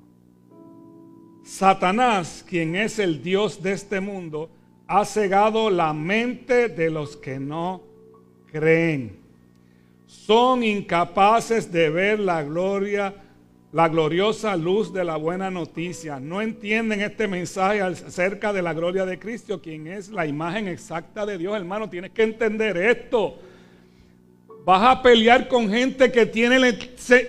Satanás, 1.44 2.42
quien 2.48 2.74
es 2.74 2.98
el 2.98 3.22
Dios 3.22 3.62
de 3.62 3.72
este 3.72 4.00
mundo, 4.00 4.48
ha 4.86 5.04
cegado 5.04 5.68
la 5.68 5.92
mente 5.92 6.70
de 6.70 6.88
los 6.88 7.14
que 7.14 7.38
no 7.38 7.82
creen. 8.50 9.18
Son 10.06 10.64
incapaces 10.64 11.70
de 11.70 11.90
ver 11.90 12.20
la 12.20 12.42
gloria, 12.42 13.14
la 13.70 13.90
gloriosa 13.90 14.56
luz 14.56 14.94
de 14.94 15.04
la 15.04 15.16
buena 15.16 15.50
noticia. 15.50 16.18
No 16.18 16.40
entienden 16.40 17.02
este 17.02 17.28
mensaje 17.28 17.82
acerca 17.82 18.50
de 18.54 18.62
la 18.62 18.72
gloria 18.72 19.04
de 19.04 19.18
Cristo, 19.18 19.60
quien 19.60 19.88
es 19.88 20.08
la 20.08 20.24
imagen 20.24 20.68
exacta 20.68 21.26
de 21.26 21.36
Dios. 21.36 21.54
Hermano, 21.54 21.90
tienes 21.90 22.12
que 22.12 22.22
entender 22.22 22.78
esto. 22.78 23.38
Vas 24.64 24.82
a 24.82 25.02
pelear 25.02 25.46
con 25.46 25.68
gente 25.68 26.10
que 26.10 26.24
tiene, 26.24 26.78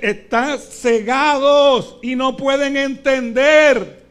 están 0.02 0.58
cegados 0.58 1.98
y 2.02 2.16
no 2.16 2.38
pueden 2.38 2.78
entender. 2.78 4.06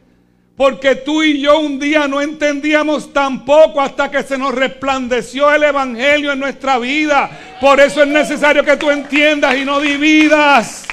Porque 0.55 0.95
tú 0.95 1.23
y 1.23 1.41
yo 1.41 1.59
un 1.59 1.79
día 1.79 2.07
no 2.07 2.21
entendíamos 2.21 3.11
tampoco 3.11 3.81
hasta 3.81 4.09
que 4.09 4.23
se 4.23 4.37
nos 4.37 4.53
resplandeció 4.53 5.51
el 5.51 5.63
Evangelio 5.63 6.31
en 6.31 6.39
nuestra 6.39 6.77
vida. 6.77 7.57
Por 7.59 7.79
eso 7.79 8.03
es 8.03 8.07
necesario 8.07 8.63
que 8.63 8.77
tú 8.77 8.91
entiendas 8.91 9.57
y 9.57 9.65
no 9.65 9.79
dividas. 9.79 10.85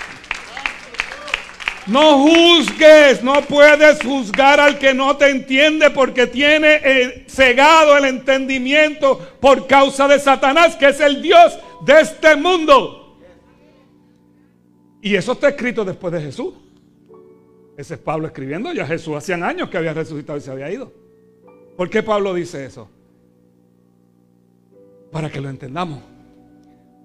No 1.87 2.19
juzgues, 2.19 3.25
no 3.25 3.43
puedes 3.43 4.01
juzgar 4.03 4.61
al 4.61 4.79
que 4.79 4.95
no 4.95 5.17
te 5.17 5.31
entiende 5.31 5.91
porque 5.91 6.29
tiene 6.29 6.81
eh, 6.85 7.25
cegado 7.29 7.97
el 7.97 8.05
entendimiento 8.05 9.19
por 9.41 9.67
causa 9.67 10.07
de 10.07 10.21
Satanás, 10.21 10.77
que 10.77 10.89
es 10.89 11.01
el 11.01 11.21
Dios 11.21 11.59
de 11.85 12.01
este 12.01 12.37
mundo. 12.37 13.19
Y 15.01 15.17
eso 15.17 15.33
está 15.33 15.49
escrito 15.49 15.85
después 15.85 16.13
de 16.13 16.21
Jesús. 16.21 16.55
Ese 17.77 17.95
es 17.95 18.01
Pablo 18.01 18.29
escribiendo. 18.29 18.73
Ya 18.73 18.87
Jesús 18.87 19.17
hacían 19.17 19.43
años 19.43 19.69
que 19.69 19.77
había 19.77 19.93
resucitado 19.93 20.39
y 20.39 20.43
se 20.43 20.53
había 20.53 20.71
ido. 20.71 20.93
¿Por 21.77 21.91
qué 21.91 22.05
Pablo 22.05 22.33
dice 22.33 22.65
eso? 22.65 22.89
Para 25.11 25.29
que 25.31 25.41
lo 25.41 25.49
entendamos. 25.49 26.01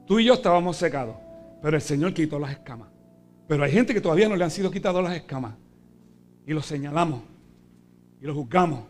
Tú 0.06 0.20
y 0.20 0.26
yo 0.26 0.36
estábamos 0.36 0.78
secados, 0.78 1.16
pero 1.64 1.76
el 1.76 1.82
Señor 1.82 2.14
quitó 2.14 2.38
las 2.38 2.52
escamas. 2.52 2.97
Pero 3.48 3.64
hay 3.64 3.72
gente 3.72 3.94
que 3.94 4.02
todavía 4.02 4.28
no 4.28 4.36
le 4.36 4.44
han 4.44 4.52
sido 4.52 4.70
quitadas 4.70 5.04
las 5.04 5.16
escamas. 5.16 5.56
Y 6.46 6.54
lo 6.54 6.62
señalamos. 6.62 7.22
Y 8.22 8.26
lo 8.26 8.34
juzgamos. 8.34 8.84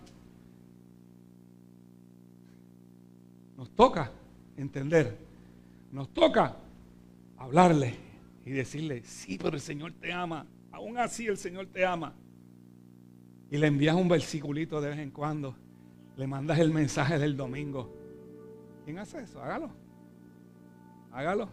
Nos 3.55 3.69
toca 3.71 4.11
entender. 4.55 5.17
Nos 5.91 6.09
toca 6.13 6.55
hablarle 7.37 7.95
y 8.45 8.51
decirle, 8.51 9.03
sí, 9.03 9.37
pero 9.37 9.55
el 9.55 9.61
Señor 9.61 9.93
te 9.93 10.11
ama. 10.11 10.45
Aún 10.71 10.97
así 10.97 11.27
el 11.27 11.37
Señor 11.37 11.67
te 11.67 11.85
ama. 11.85 12.13
Y 13.49 13.57
le 13.57 13.67
envías 13.67 13.95
un 13.95 14.07
versiculito 14.07 14.81
de 14.81 14.89
vez 14.89 14.99
en 14.99 15.11
cuando. 15.11 15.55
Le 16.15 16.27
mandas 16.27 16.59
el 16.59 16.71
mensaje 16.71 17.19
del 17.19 17.37
domingo. 17.37 17.93
¿Quién 18.85 18.97
hace 18.99 19.19
eso? 19.19 19.41
Hágalo. 19.41 19.69
Hágalo. 21.11 21.49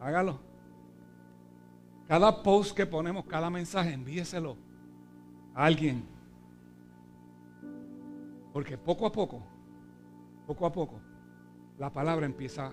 Hágalo. 0.00 0.49
Cada 2.10 2.42
post 2.42 2.76
que 2.76 2.86
ponemos, 2.86 3.24
cada 3.26 3.48
mensaje, 3.50 3.92
envíeselo 3.92 4.56
a 5.54 5.64
alguien. 5.64 6.02
Porque 8.52 8.76
poco 8.76 9.06
a 9.06 9.12
poco, 9.12 9.40
poco 10.44 10.66
a 10.66 10.72
poco, 10.72 11.00
la 11.78 11.92
palabra 11.92 12.26
empieza 12.26 12.66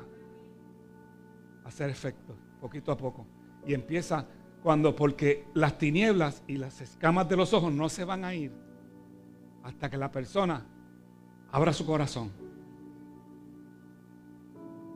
a 1.63 1.67
hacer 1.67 1.91
efecto, 1.91 2.36
poquito 2.60 2.91
a 2.91 2.97
poco. 2.97 3.28
Y 3.63 3.76
empieza 3.76 4.26
cuando, 4.63 4.95
porque 4.95 5.45
las 5.54 5.78
tinieblas 5.78 6.41
y 6.47 6.58
las 6.58 6.82
escamas 6.82 7.30
de 7.30 7.38
los 7.38 7.54
ojos 7.54 7.71
no 7.71 7.89
se 7.89 8.06
van 8.06 8.26
a 8.26 8.34
ir 8.34 8.52
hasta 9.62 9.88
que 9.88 9.97
la 9.97 10.12
persona 10.12 10.65
abra 11.52 11.73
su 11.73 11.86
corazón. 11.86 12.32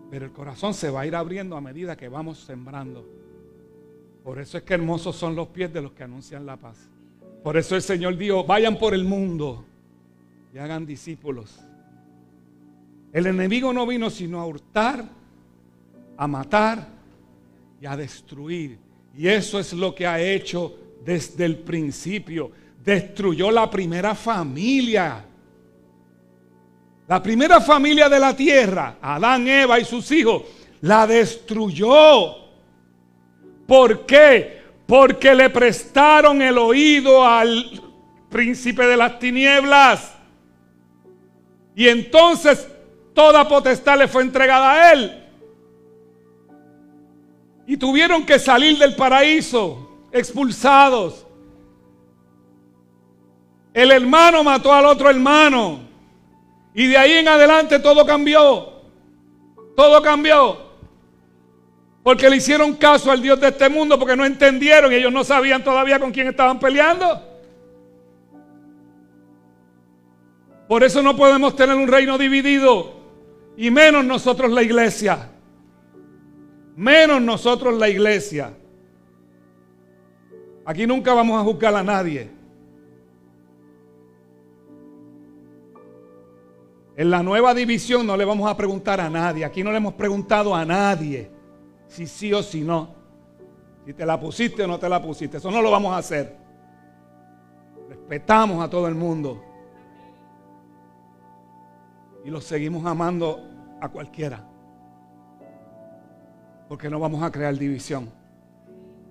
Pero 0.10 0.26
el 0.26 0.32
corazón 0.32 0.74
se 0.74 0.90
va 0.90 1.02
a 1.02 1.06
ir 1.06 1.16
abriendo 1.16 1.56
a 1.56 1.62
medida 1.62 1.96
que 1.96 2.10
vamos 2.10 2.40
sembrando. 2.40 3.21
Por 4.24 4.40
eso 4.40 4.58
es 4.58 4.64
que 4.64 4.74
hermosos 4.74 5.16
son 5.16 5.36
los 5.36 5.48
pies 5.48 5.74
de 5.74 5.82
los 5.82 5.92
que 5.94 6.04
anuncian 6.04 6.46
la 6.46 6.58
paz. 6.58 6.78
Por 7.44 7.58
eso 7.58 7.76
el 7.76 7.82
Señor 7.82 8.18
dijo, 8.18 8.44
vayan 8.44 8.78
por 8.78 8.94
el 8.94 9.04
mundo 9.04 9.66
y 10.54 10.60
hagan 10.60 10.86
discípulos. 10.86 11.60
El 13.12 13.26
enemigo 13.26 13.74
no 13.74 13.86
vino 13.88 14.10
sino 14.10 14.40
a 14.40 14.46
hurtar, 14.46 15.04
a 16.18 16.28
matar 16.28 16.88
y 17.82 17.86
a 17.86 17.98
destruir. 17.98 18.78
Y 19.18 19.28
eso 19.28 19.60
es 19.60 19.74
lo 19.74 19.94
que 19.94 20.06
ha 20.06 20.22
hecho 20.22 20.78
desde 21.04 21.46
el 21.46 21.58
principio. 21.58 22.52
Destruyó 22.84 23.52
la 23.52 23.70
primera 23.70 24.14
familia. 24.14 25.26
La 27.08 27.22
primera 27.22 27.60
familia 27.60 28.08
de 28.08 28.20
la 28.20 28.36
tierra, 28.36 28.98
Adán, 29.02 29.48
Eva 29.48 29.80
y 29.80 29.84
sus 29.84 30.10
hijos, 30.12 30.44
la 30.82 31.06
destruyó. 31.06 32.41
¿Por 33.72 34.06
qué? 34.06 34.64
Porque 34.86 35.34
le 35.34 35.50
prestaron 35.50 36.42
el 36.42 36.58
oído 36.58 37.26
al 37.26 37.82
príncipe 38.30 38.86
de 38.86 38.98
las 38.98 39.18
tinieblas. 39.18 40.14
Y 41.74 41.88
entonces 41.88 42.68
toda 43.14 43.48
potestad 43.48 43.98
le 43.98 44.10
fue 44.10 44.24
entregada 44.24 44.74
a 44.74 44.92
él. 44.92 45.24
Y 47.66 47.78
tuvieron 47.78 48.26
que 48.26 48.40
salir 48.40 48.78
del 48.78 48.94
paraíso, 48.94 49.90
expulsados. 50.12 51.26
El 53.74 53.92
hermano 53.92 54.44
mató 54.44 54.74
al 54.74 54.86
otro 54.86 55.10
hermano. 55.10 55.80
Y 56.74 56.88
de 56.88 56.98
ahí 56.98 57.14
en 57.14 57.30
adelante 57.30 57.80
todo 57.80 58.06
cambió. 58.06 58.82
Todo 59.78 60.02
cambió. 60.02 60.71
Porque 62.04 62.30
le 62.30 62.38
hicieron 62.38 62.76
caso 62.76 63.12
al 63.12 63.22
Dios 63.22 63.40
de 63.40 63.50
este 63.50 63.70
mundo 63.70 63.98
porque 64.00 64.16
no 64.16 64.26
entendieron 64.26 64.92
y 64.92 64.96
ellos 64.96 65.14
no 65.14 65.24
sabían 65.24 65.64
todavía 65.64 66.00
con 66.00 66.12
quién 66.12 66.28
estaban 66.28 66.60
peleando. 66.60 67.28
Por 70.68 70.84
eso 70.84 71.02
no 71.02 71.16
podemos 71.16 71.56
tener 71.56 71.76
un 71.76 71.88
reino 71.88 72.18
dividido. 72.18 73.00
Y 73.58 73.70
menos 73.70 74.04
nosotros 74.06 74.52
la 74.52 74.64
iglesia 74.64 75.32
menos 76.76 77.22
nosotros 77.22 77.78
la 77.78 77.90
iglesia. 77.90 78.54
Aquí 80.66 80.88
nunca 80.88 81.14
vamos 81.14 81.40
a 81.40 81.44
juzgar 81.44 81.76
a 81.76 81.84
nadie. 81.84 82.30
En 86.96 87.10
la 87.10 87.24
nueva 87.24 87.54
división 87.54 88.06
no 88.06 88.16
le 88.16 88.26
vamos 88.26 88.50
a 88.50 88.56
preguntar 88.56 89.00
a 89.00 89.10
nadie. 89.10 89.46
Aquí 89.46 89.64
no 89.64 89.72
le 89.72 89.78
hemos 89.78 89.94
preguntado 89.94 90.56
a 90.56 90.66
nadie 90.66 91.30
si 91.92 92.08
sí 92.08 92.34
o 92.34 92.42
si 92.42 92.62
no. 92.62 92.96
Si 93.86 93.94
te 93.94 94.06
la 94.06 94.20
pusiste 94.20 94.64
o 94.64 94.68
no 94.68 94.80
te 94.80 94.88
la 94.88 95.02
pusiste. 95.02 95.38
Eso 95.38 95.52
no 95.52 95.62
lo 95.62 95.70
vamos 95.70 95.94
a 95.94 95.98
hacer. 95.98 96.38
Respetamos 97.90 98.64
a 98.64 98.70
todo 98.70 98.88
el 98.88 98.96
mundo. 98.96 99.44
Y 102.24 102.30
lo 102.30 102.40
seguimos 102.40 102.86
amando 102.86 103.42
a 103.82 103.90
cualquiera 103.90 104.48
porque 106.72 106.90
no 106.90 107.02
vamos 107.02 107.22
a 107.22 107.30
crear 107.30 107.58
división. 107.58 108.10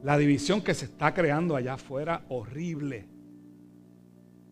La 0.02 0.16
división 0.16 0.62
que 0.62 0.72
se 0.72 0.86
está 0.86 1.12
creando 1.12 1.56
allá 1.56 1.74
afuera, 1.74 2.24
horrible. 2.30 3.06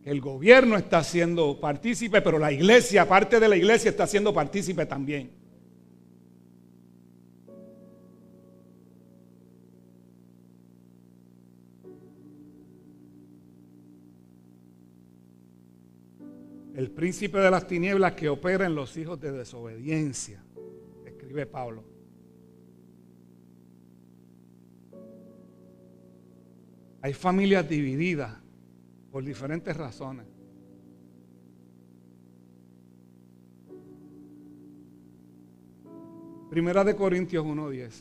Que 0.03 0.11
el 0.11 0.21
gobierno 0.21 0.77
está 0.77 1.03
siendo 1.03 1.59
partícipe, 1.59 2.21
pero 2.21 2.39
la 2.39 2.53
iglesia, 2.53 3.09
parte 3.09 3.41
de 3.41 3.49
la 3.49 3.57
iglesia, 3.57 3.89
está 3.89 4.07
siendo 4.07 4.35
partícipe 4.35 4.85
también. 4.85 5.38
el 16.79 16.93
príncipe 16.93 17.39
de 17.39 17.51
las 17.51 17.67
tinieblas 17.67 18.13
que 18.13 18.29
opera 18.29 18.65
en 18.65 18.77
los 18.77 18.97
hijos 18.97 19.19
de 19.21 19.33
desobediencia, 19.33 20.41
escribe 21.05 21.45
Pablo. 21.45 21.83
Hay 27.03 27.13
familias 27.15 27.69
divididas 27.69 28.33
por 29.11 29.25
diferentes 29.25 29.77
razones. 29.77 30.25
Primera 36.49 36.85
de 36.85 36.95
Corintios 36.95 37.45
1.10. 37.45 37.93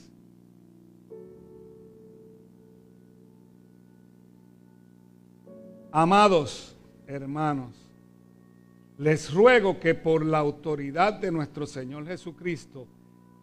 Amados 5.92 6.78
hermanos, 7.08 7.87
les 8.98 9.32
ruego 9.34 9.80
que 9.80 9.94
por 9.94 10.26
la 10.26 10.40
autoridad 10.40 11.14
de 11.14 11.32
nuestro 11.32 11.68
Señor 11.68 12.08
Jesucristo, 12.08 12.88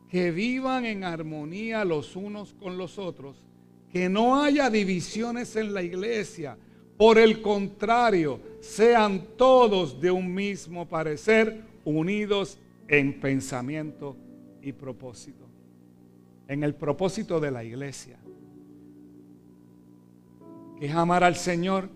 que 0.08 0.30
vivan 0.30 0.84
en 0.84 1.04
armonía 1.04 1.84
los 1.84 2.16
unos 2.16 2.54
con 2.54 2.76
los 2.76 2.98
otros, 2.98 3.42
que 3.90 4.08
no 4.08 4.42
haya 4.42 4.70
divisiones 4.70 5.54
en 5.54 5.72
la 5.72 5.82
iglesia. 5.82 6.58
Por 6.96 7.18
el 7.18 7.40
contrario, 7.42 8.40
sean 8.60 9.36
todos 9.36 10.00
de 10.00 10.10
un 10.10 10.32
mismo 10.32 10.88
parecer, 10.88 11.62
unidos 11.84 12.58
en 12.88 13.20
pensamiento 13.20 14.16
y 14.62 14.72
propósito. 14.72 15.44
En 16.48 16.64
el 16.64 16.74
propósito 16.74 17.38
de 17.38 17.50
la 17.50 17.62
iglesia. 17.62 18.18
Que 20.78 20.86
es 20.86 20.94
amar 20.94 21.22
al 21.22 21.36
Señor 21.36 21.88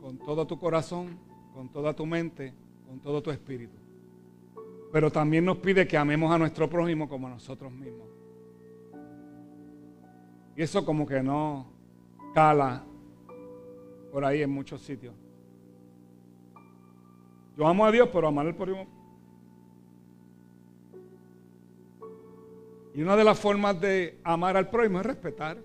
con 0.00 0.18
todo 0.18 0.46
tu 0.46 0.58
corazón, 0.58 1.18
con 1.54 1.70
toda 1.70 1.94
tu 1.94 2.04
mente, 2.04 2.52
con 2.86 3.00
todo 3.00 3.22
tu 3.22 3.30
espíritu. 3.30 3.76
Pero 4.92 5.10
también 5.10 5.44
nos 5.44 5.58
pide 5.58 5.86
que 5.86 5.96
amemos 5.96 6.32
a 6.32 6.38
nuestro 6.38 6.70
prójimo 6.70 7.08
como 7.08 7.26
a 7.26 7.30
nosotros 7.30 7.72
mismos. 7.72 8.08
Y 10.56 10.62
eso 10.62 10.84
como 10.84 11.06
que 11.06 11.22
no 11.22 11.66
cala 12.32 12.84
por 14.10 14.24
ahí 14.24 14.42
en 14.42 14.50
muchos 14.50 14.80
sitios. 14.80 15.14
Yo 17.56 17.66
amo 17.66 17.84
a 17.84 17.90
Dios, 17.90 18.08
pero 18.12 18.28
amar 18.28 18.46
al 18.46 18.54
prójimo. 18.54 18.86
Y 22.94 23.02
una 23.02 23.16
de 23.16 23.24
las 23.24 23.38
formas 23.38 23.78
de 23.80 24.18
amar 24.24 24.56
al 24.56 24.70
prójimo 24.70 25.00
es 25.00 25.06
respetar. 25.06 25.58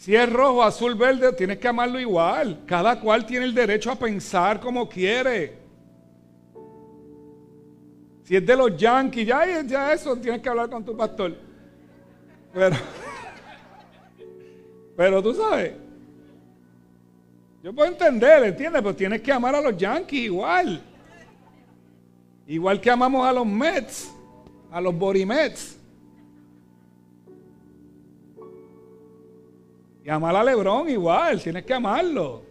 Si 0.00 0.16
es 0.16 0.32
rojo, 0.32 0.62
azul, 0.62 0.94
verde, 0.94 1.30
tienes 1.34 1.58
que 1.58 1.68
amarlo 1.68 2.00
igual. 2.00 2.62
Cada 2.64 2.98
cual 2.98 3.26
tiene 3.26 3.44
el 3.44 3.54
derecho 3.54 3.90
a 3.90 3.96
pensar 3.96 4.58
como 4.58 4.88
quiere. 4.88 5.58
Si 8.22 8.34
es 8.34 8.46
de 8.46 8.56
los 8.56 8.74
yankees, 8.78 9.26
ya, 9.26 9.92
eso 9.92 10.16
tienes 10.16 10.40
que 10.40 10.48
hablar 10.48 10.70
con 10.70 10.82
tu 10.82 10.96
pastor. 10.96 11.36
Pero, 12.54 12.76
pero 14.96 15.22
tú 15.22 15.34
sabes, 15.34 15.74
yo 17.62 17.74
puedo 17.74 17.90
entender, 17.90 18.44
¿entiendes? 18.44 18.80
Pero 18.80 18.96
tienes 18.96 19.20
que 19.20 19.30
amar 19.30 19.54
a 19.54 19.60
los 19.60 19.76
yankees 19.76 20.22
igual. 20.22 20.82
Igual 22.46 22.80
que 22.80 22.90
amamos 22.90 23.28
a 23.28 23.34
los 23.34 23.46
Mets, 23.46 24.10
a 24.72 24.80
los 24.80 24.96
Borimets. 24.96 25.78
Amar 30.10 30.34
a 30.34 30.42
Lebron 30.42 30.88
igual, 30.88 31.40
tienes 31.40 31.64
que 31.64 31.72
amarlo. 31.72 32.42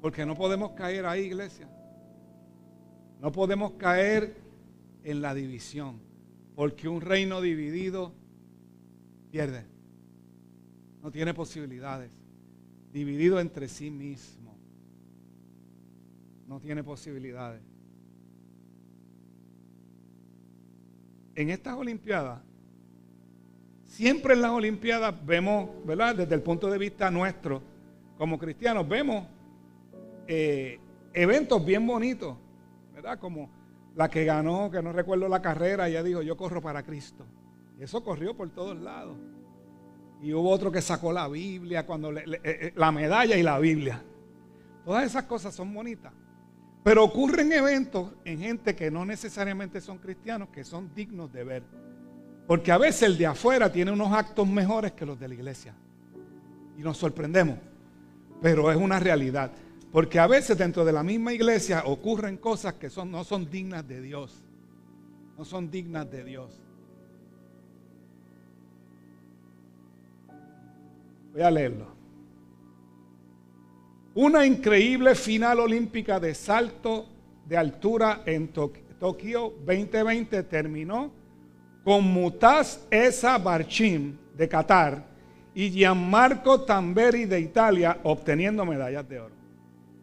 Porque 0.00 0.24
no 0.24 0.36
podemos 0.36 0.72
caer 0.72 1.06
ahí, 1.06 1.22
iglesia. 1.22 1.68
No 3.20 3.32
podemos 3.32 3.72
caer 3.72 4.36
en 5.04 5.22
la 5.22 5.34
división. 5.34 6.00
Porque 6.54 6.88
un 6.88 7.00
reino 7.00 7.40
dividido 7.40 8.12
pierde. 9.30 9.64
No 11.02 11.10
tiene 11.10 11.34
posibilidades. 11.34 12.10
Dividido 12.92 13.40
entre 13.40 13.68
sí 13.68 13.90
mismo. 13.90 14.56
No 16.46 16.60
tiene 16.60 16.84
posibilidades. 16.84 17.71
En 21.34 21.50
estas 21.50 21.74
Olimpiadas, 21.74 22.40
siempre 23.84 24.34
en 24.34 24.42
las 24.42 24.50
Olimpiadas 24.50 25.14
vemos, 25.24 25.70
¿verdad? 25.84 26.16
Desde 26.16 26.34
el 26.34 26.42
punto 26.42 26.70
de 26.70 26.78
vista 26.78 27.10
nuestro, 27.10 27.62
como 28.18 28.38
cristianos, 28.38 28.88
vemos 28.88 29.26
eh, 30.26 30.78
eventos 31.12 31.64
bien 31.64 31.86
bonitos, 31.86 32.36
¿verdad? 32.94 33.18
Como 33.18 33.50
la 33.94 34.08
que 34.08 34.24
ganó, 34.24 34.70
que 34.70 34.82
no 34.82 34.92
recuerdo 34.92 35.28
la 35.28 35.42
carrera, 35.42 35.88
ella 35.88 36.02
dijo, 36.02 36.22
yo 36.22 36.36
corro 36.36 36.62
para 36.62 36.82
Cristo. 36.82 37.24
Y 37.78 37.82
eso 37.82 38.02
corrió 38.02 38.34
por 38.36 38.50
todos 38.50 38.78
lados. 38.78 39.16
Y 40.22 40.32
hubo 40.32 40.50
otro 40.50 40.70
que 40.70 40.80
sacó 40.80 41.12
la 41.12 41.28
Biblia, 41.28 41.84
cuando 41.84 42.12
eh, 42.16 42.24
eh, 42.44 42.72
la 42.76 42.92
medalla 42.92 43.36
y 43.36 43.42
la 43.42 43.58
Biblia. 43.58 44.02
Todas 44.84 45.04
esas 45.04 45.24
cosas 45.24 45.54
son 45.54 45.72
bonitas. 45.74 46.12
Pero 46.82 47.04
ocurren 47.04 47.52
eventos 47.52 48.10
en 48.24 48.40
gente 48.40 48.74
que 48.74 48.90
no 48.90 49.04
necesariamente 49.04 49.80
son 49.80 49.98
cristianos, 49.98 50.48
que 50.48 50.64
son 50.64 50.92
dignos 50.94 51.32
de 51.32 51.44
ver. 51.44 51.62
Porque 52.46 52.72
a 52.72 52.78
veces 52.78 53.02
el 53.02 53.18
de 53.18 53.26
afuera 53.26 53.70
tiene 53.70 53.92
unos 53.92 54.12
actos 54.12 54.48
mejores 54.48 54.92
que 54.92 55.06
los 55.06 55.18
de 55.18 55.28
la 55.28 55.34
iglesia. 55.34 55.74
Y 56.76 56.82
nos 56.82 56.98
sorprendemos. 56.98 57.58
Pero 58.40 58.70
es 58.72 58.76
una 58.76 58.98
realidad. 58.98 59.52
Porque 59.92 60.18
a 60.18 60.26
veces 60.26 60.58
dentro 60.58 60.84
de 60.84 60.92
la 60.92 61.04
misma 61.04 61.32
iglesia 61.32 61.84
ocurren 61.86 62.36
cosas 62.36 62.74
que 62.74 62.90
son, 62.90 63.12
no 63.12 63.22
son 63.22 63.48
dignas 63.48 63.86
de 63.86 64.00
Dios. 64.00 64.42
No 65.38 65.44
son 65.44 65.70
dignas 65.70 66.10
de 66.10 66.24
Dios. 66.24 66.60
Voy 71.32 71.42
a 71.42 71.50
leerlo. 71.50 72.01
Una 74.14 74.44
increíble 74.44 75.14
final 75.14 75.60
olímpica 75.60 76.20
de 76.20 76.34
salto 76.34 77.06
de 77.46 77.56
altura 77.56 78.20
en 78.26 78.48
Tokio 78.48 79.54
2020 79.64 80.42
terminó 80.42 81.10
con 81.82 82.04
Mutaz 82.04 82.86
Esa 82.90 83.38
Barchim 83.38 84.18
de 84.36 84.50
Qatar 84.50 85.02
y 85.54 85.70
Gianmarco 85.70 86.60
Tamberi 86.60 87.24
de 87.24 87.40
Italia 87.40 88.00
obteniendo 88.02 88.66
medallas 88.66 89.08
de 89.08 89.18
oro. 89.18 89.34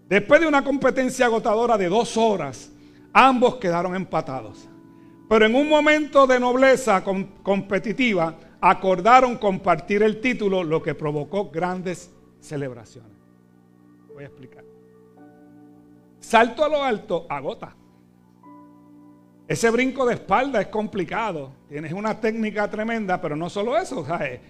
Después 0.08 0.42
de 0.42 0.48
una 0.48 0.64
competencia 0.64 1.28
agotadora 1.28 1.78
de 1.78 1.88
dos 1.88 2.18
horas, 2.18 2.72
ambos 3.14 3.58
quedaron 3.58 3.96
empatados. 3.96 4.68
Pero 5.30 5.46
en 5.46 5.54
un 5.54 5.70
momento 5.70 6.26
de 6.26 6.40
nobleza 6.40 7.04
competitiva, 7.44 8.36
acordaron 8.60 9.38
compartir 9.38 10.02
el 10.02 10.20
título, 10.20 10.64
lo 10.64 10.82
que 10.82 10.96
provocó 10.96 11.52
grandes 11.52 12.10
celebraciones 12.40 13.19
voy 14.20 14.26
a 14.26 14.28
explicar. 14.28 14.66
Salto 16.20 16.66
a 16.66 16.68
lo 16.68 16.84
alto 16.84 17.26
agota. 17.30 17.74
Ese 19.48 19.70
brinco 19.72 20.06
de 20.06 20.16
espalda 20.16 20.60
es 20.60 20.68
complicado. 20.68 21.54
Tienes 21.70 21.94
una 21.94 22.20
técnica 22.20 22.70
tremenda, 22.70 23.22
pero 23.22 23.38
no 23.38 23.50
solo 23.50 23.78
eso. 23.78 24.06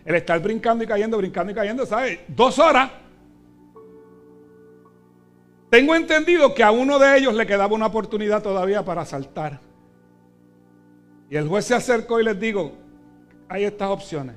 El 0.06 0.16
estar 0.16 0.42
brincando 0.42 0.84
y 0.84 0.88
cayendo, 0.88 1.18
brincando 1.18 1.52
y 1.52 1.56
cayendo, 1.56 1.86
¿sabes? 1.86 2.20
Dos 2.28 2.58
horas. 2.58 2.90
Tengo 5.70 5.94
entendido 5.94 6.56
que 6.56 6.64
a 6.64 6.72
uno 6.72 6.98
de 6.98 7.20
ellos 7.20 7.36
le 7.36 7.46
quedaba 7.46 7.76
una 7.76 7.86
oportunidad 7.86 8.42
todavía 8.42 8.84
para 8.84 9.06
saltar. 9.06 9.60
Y 11.30 11.36
el 11.38 11.48
juez 11.48 11.66
se 11.66 11.76
acercó 11.76 12.20
y 12.20 12.24
les 12.24 12.40
digo, 12.40 12.74
hay 13.48 13.66
estas 13.66 13.90
opciones. 13.90 14.36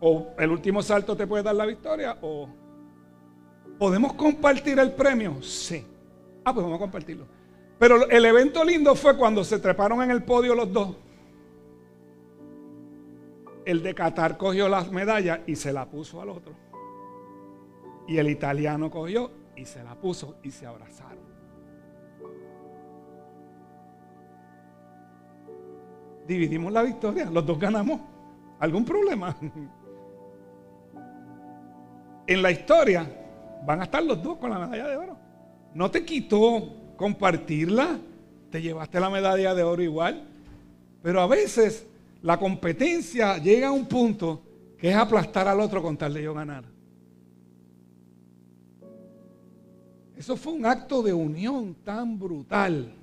O 0.00 0.34
el 0.36 0.50
último 0.50 0.82
salto 0.82 1.16
te 1.16 1.28
puede 1.28 1.44
dar 1.44 1.54
la 1.54 1.66
victoria 1.66 2.18
o 2.20 2.61
¿Podemos 3.82 4.12
compartir 4.12 4.78
el 4.78 4.92
premio? 4.92 5.42
Sí. 5.42 5.84
Ah, 6.44 6.54
pues 6.54 6.62
vamos 6.62 6.76
a 6.76 6.82
compartirlo. 6.82 7.26
Pero 7.80 8.08
el 8.08 8.24
evento 8.24 8.64
lindo 8.64 8.94
fue 8.94 9.16
cuando 9.16 9.42
se 9.42 9.58
treparon 9.58 10.00
en 10.02 10.12
el 10.12 10.22
podio 10.22 10.54
los 10.54 10.72
dos. 10.72 10.94
El 13.64 13.82
de 13.82 13.92
Qatar 13.92 14.38
cogió 14.38 14.68
las 14.68 14.92
medallas 14.92 15.40
y 15.48 15.56
se 15.56 15.72
la 15.72 15.86
puso 15.86 16.22
al 16.22 16.28
otro. 16.28 16.54
Y 18.06 18.18
el 18.18 18.30
italiano 18.30 18.88
cogió 18.88 19.32
y 19.56 19.64
se 19.64 19.82
la 19.82 19.96
puso 19.96 20.36
y 20.44 20.52
se 20.52 20.64
abrazaron. 20.64 21.24
Dividimos 26.24 26.72
la 26.72 26.82
victoria, 26.84 27.28
los 27.28 27.44
dos 27.44 27.58
ganamos. 27.58 28.00
¿Algún 28.60 28.84
problema? 28.84 29.36
En 32.24 32.40
la 32.40 32.52
historia, 32.52 33.21
van 33.66 33.80
a 33.80 33.84
estar 33.84 34.02
los 34.02 34.22
dos 34.22 34.38
con 34.38 34.50
la 34.50 34.58
medalla 34.58 34.88
de 34.88 34.96
oro. 34.96 35.16
No 35.74 35.90
te 35.90 36.04
quitó 36.04 36.94
compartirla, 36.96 37.98
te 38.50 38.60
llevaste 38.60 39.00
la 39.00 39.10
medalla 39.10 39.54
de 39.54 39.62
oro 39.62 39.82
igual. 39.82 40.28
Pero 41.02 41.20
a 41.20 41.26
veces 41.26 41.86
la 42.22 42.38
competencia 42.38 43.38
llega 43.38 43.68
a 43.68 43.72
un 43.72 43.86
punto 43.86 44.42
que 44.78 44.90
es 44.90 44.96
aplastar 44.96 45.48
al 45.48 45.60
otro 45.60 45.82
con 45.82 45.96
tal 45.96 46.14
de 46.14 46.22
yo 46.22 46.34
ganar. 46.34 46.64
Eso 50.16 50.36
fue 50.36 50.52
un 50.52 50.66
acto 50.66 51.02
de 51.02 51.12
unión 51.12 51.74
tan 51.82 52.18
brutal. 52.18 52.94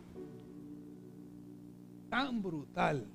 Tan 2.09 2.41
brutal. 2.41 3.05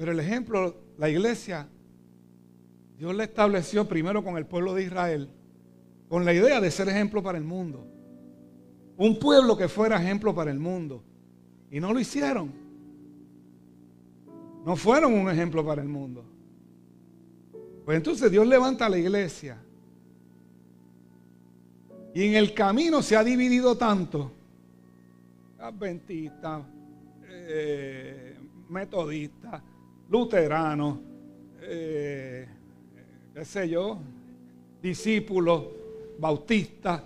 Pero 0.00 0.12
el 0.12 0.20
ejemplo, 0.20 0.76
la 0.96 1.10
iglesia, 1.10 1.68
Dios 2.96 3.14
la 3.14 3.24
estableció 3.24 3.86
primero 3.86 4.24
con 4.24 4.38
el 4.38 4.46
pueblo 4.46 4.72
de 4.72 4.84
Israel, 4.84 5.28
con 6.08 6.24
la 6.24 6.32
idea 6.32 6.58
de 6.58 6.70
ser 6.70 6.88
ejemplo 6.88 7.22
para 7.22 7.36
el 7.36 7.44
mundo. 7.44 7.86
Un 8.96 9.18
pueblo 9.18 9.58
que 9.58 9.68
fuera 9.68 10.02
ejemplo 10.02 10.34
para 10.34 10.50
el 10.50 10.58
mundo. 10.58 11.02
Y 11.70 11.80
no 11.80 11.92
lo 11.92 12.00
hicieron. 12.00 12.50
No 14.64 14.74
fueron 14.74 15.12
un 15.12 15.28
ejemplo 15.28 15.62
para 15.66 15.82
el 15.82 15.88
mundo. 15.88 16.24
Pues 17.84 17.98
entonces 17.98 18.30
Dios 18.30 18.46
levanta 18.46 18.86
a 18.86 18.88
la 18.88 18.96
iglesia. 18.96 19.58
Y 22.14 22.24
en 22.24 22.36
el 22.36 22.54
camino 22.54 23.02
se 23.02 23.16
ha 23.16 23.22
dividido 23.22 23.76
tanto. 23.76 24.32
Adventistas, 25.58 26.64
eh, 27.22 28.38
metodistas, 28.70 29.62
luteranos, 30.10 30.98
eh, 31.62 32.48
qué 33.32 33.44
sé 33.44 33.68
yo, 33.68 33.98
discípulos, 34.82 35.64
bautistas, 36.18 37.02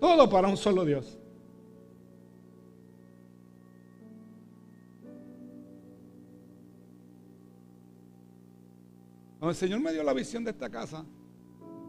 todo 0.00 0.28
para 0.28 0.48
un 0.48 0.56
solo 0.56 0.84
Dios. 0.84 1.18
Cuando 9.38 9.50
el 9.50 9.56
Señor 9.56 9.80
me 9.80 9.92
dio 9.92 10.02
la 10.02 10.14
visión 10.14 10.42
de 10.42 10.52
esta 10.52 10.70
casa, 10.70 11.04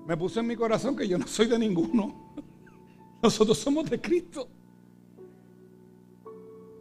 me 0.06 0.18
puso 0.18 0.42
en 0.42 0.48
mi 0.48 0.58
corazón 0.58 0.98
que 0.98 1.08
yo 1.08 1.18
no 1.18 1.26
soy 1.26 1.48
de 1.48 1.58
ninguno. 1.58 2.34
Nosotros 3.24 3.58
somos 3.58 3.90
de 3.90 4.02
Cristo. 4.02 4.50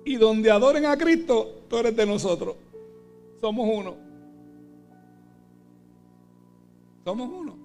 Y 0.05 0.17
donde 0.17 0.51
adoren 0.51 0.85
a 0.87 0.99
Cristo, 0.99 1.63
tú 1.69 1.77
eres 1.77 1.97
de 1.97 2.05
nosotros. 2.05 2.57
Somos 3.45 3.69
uno. 3.71 3.95
Somos 7.05 7.29
uno. 7.29 7.59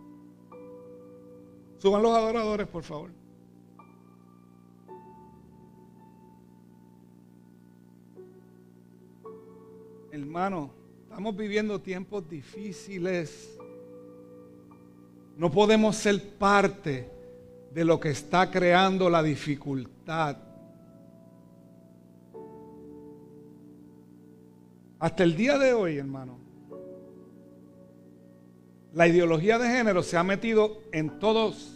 Suban 1.78 2.02
los 2.02 2.18
adoradores, 2.18 2.68
por 2.68 2.84
favor. 2.84 3.12
Hermano, 10.12 10.72
estamos 11.04 11.38
viviendo 11.38 11.80
tiempos 11.80 12.28
difíciles. 12.28 13.58
No 15.38 15.50
podemos 15.50 15.96
ser 15.96 16.38
parte 16.38 17.10
de 17.74 17.86
lo 17.86 18.02
que 18.02 18.10
está 18.10 18.52
creando 18.52 19.10
la 19.10 19.24
dificultad. 19.24 20.49
Hasta 25.00 25.24
el 25.24 25.36
día 25.38 25.58
de 25.58 25.74
hoy, 25.74 25.98
hermano, 25.98 26.38
la 28.94 29.08
ideología 29.08 29.58
de 29.58 29.70
género 29.70 30.04
se 30.04 30.18
ha 30.18 30.24
metido 30.24 30.82
en 30.92 31.20
todos 31.20 31.76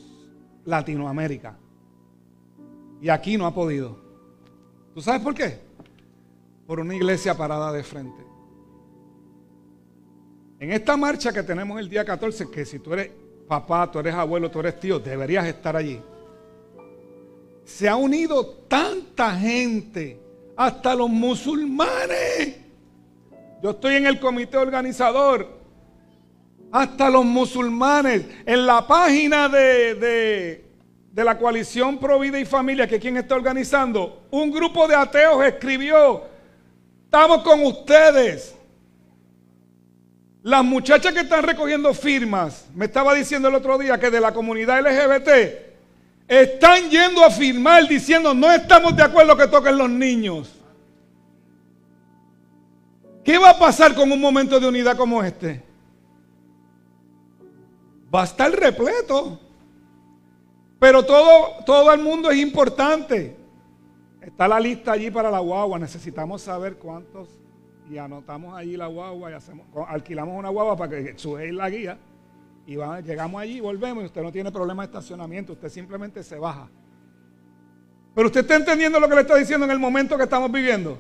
Latinoamérica. 0.66 1.58
Y 3.02 3.10
aquí 3.10 3.38
no 3.38 3.46
ha 3.46 3.54
podido. 3.54 3.98
¿Tú 4.94 5.02
sabes 5.02 5.22
por 5.22 5.34
qué? 5.34 5.60
Por 6.68 6.80
una 6.80 6.96
iglesia 6.96 7.36
parada 7.36 7.72
de 7.72 7.84
frente. 7.84 8.24
En 10.60 10.72
esta 10.72 10.98
marcha 10.98 11.32
que 11.32 11.44
tenemos 11.44 11.80
el 11.80 11.90
día 11.90 12.04
14, 12.04 12.50
que 12.50 12.66
si 12.66 12.80
tú 12.80 12.94
eres 12.94 13.12
papá, 13.48 13.90
tú 13.90 14.00
eres 14.00 14.14
abuelo, 14.14 14.50
tú 14.50 14.60
eres 14.60 14.80
tío, 14.80 15.00
deberías 15.00 15.46
estar 15.46 15.76
allí. 15.76 16.02
Se 17.64 17.88
ha 17.88 17.96
unido 17.96 18.46
tanta 18.68 19.36
gente, 19.36 20.20
hasta 20.56 20.96
los 20.96 21.10
musulmanes. 21.10 22.63
Yo 23.64 23.70
estoy 23.70 23.96
en 23.96 24.06
el 24.06 24.20
comité 24.20 24.58
organizador 24.58 25.48
hasta 26.70 27.10
los 27.10 27.24
musulmanes. 27.24 28.26
En 28.46 28.66
la 28.66 28.86
página 28.86 29.48
de, 29.48 30.66
la 31.14 31.38
coalición 31.38 31.98
Pro 31.98 32.20
Vida 32.20 32.38
y 32.38 32.44
Familia, 32.44 32.88
que 32.88 33.00
quien 33.00 33.16
está 33.16 33.36
organizando, 33.36 34.28
un 34.32 34.52
grupo 34.52 34.86
de 34.86 34.96
ateos 34.96 35.46
escribió, 35.46 36.24
estamos 37.06 37.42
con 37.44 37.64
ustedes. 37.64 38.54
Las 40.42 40.66
muchachas 40.66 41.14
que 41.14 41.22
están 41.22 41.44
recogiendo 41.44 41.94
firmas, 41.94 42.68
me 42.76 42.84
estaba 42.84 43.14
diciendo 43.14 43.48
el 43.48 43.56
otro 43.56 43.78
día 43.78 43.98
que 43.98 44.12
de 44.12 44.20
la 44.20 44.34
comunidad 44.34 44.82
LGBT, 44.82 45.30
están 46.28 46.90
yendo 46.90 47.24
a 47.24 47.32
firmar 47.32 47.88
diciendo 47.88 48.34
no 48.34 48.52
estamos 48.52 48.94
de 48.94 49.04
acuerdo 49.04 49.38
que 49.38 49.48
toquen 49.48 49.78
los 49.78 49.90
niños. 49.90 50.63
¿Qué 53.24 53.38
va 53.38 53.52
a 53.52 53.60
pasar 53.60 53.96
con 53.96 54.12
un 54.12 54.20
momento 54.20 54.60
de 54.60 54.68
unidad 54.68 54.98
como 54.98 55.24
este? 55.24 55.64
va 58.14 58.22
a 58.22 58.26
estar 58.26 58.52
repleto. 58.52 59.40
Pero 60.80 61.04
todo, 61.04 61.64
todo 61.66 61.92
el 61.94 62.02
mundo 62.02 62.30
es 62.30 62.38
importante. 62.38 63.36
Está 64.22 64.48
la 64.48 64.60
lista 64.60 64.92
allí 64.92 65.10
para 65.10 65.32
la 65.32 65.40
guagua. 65.40 65.80
Necesitamos 65.80 66.42
saber 66.42 66.76
cuántos. 66.76 67.40
Y 67.90 67.98
anotamos 67.98 68.56
allí 68.56 68.78
la 68.78 68.88
guagua 68.88 69.32
y 69.32 69.34
hacemos, 69.34 69.68
alquilamos 69.88 70.38
una 70.38 70.50
guagua 70.50 70.78
para 70.78 70.90
que 70.90 71.18
sujéis 71.18 71.54
la 71.54 71.70
guía. 71.70 71.98
Y 72.66 72.76
llegamos 72.76 73.42
allí, 73.42 73.60
volvemos 73.60 74.04
y 74.04 74.06
usted 74.06 74.22
no 74.22 74.32
tiene 74.32 74.52
problema 74.52 74.84
de 74.84 74.88
estacionamiento. 74.88 75.54
Usted 75.54 75.70
simplemente 75.70 76.24
se 76.24 76.38
baja. 76.38 76.70
Pero 78.16 78.28
usted 78.28 78.42
está 78.42 78.56
entendiendo 78.56 79.00
lo 79.00 79.10
que 79.10 79.16
le 79.16 79.22
está 79.22 79.36
diciendo 79.36 79.66
en 79.66 79.72
el 79.72 79.80
momento 79.80 80.18
que 80.18 80.24
estamos 80.24 80.52
viviendo. 80.52 80.98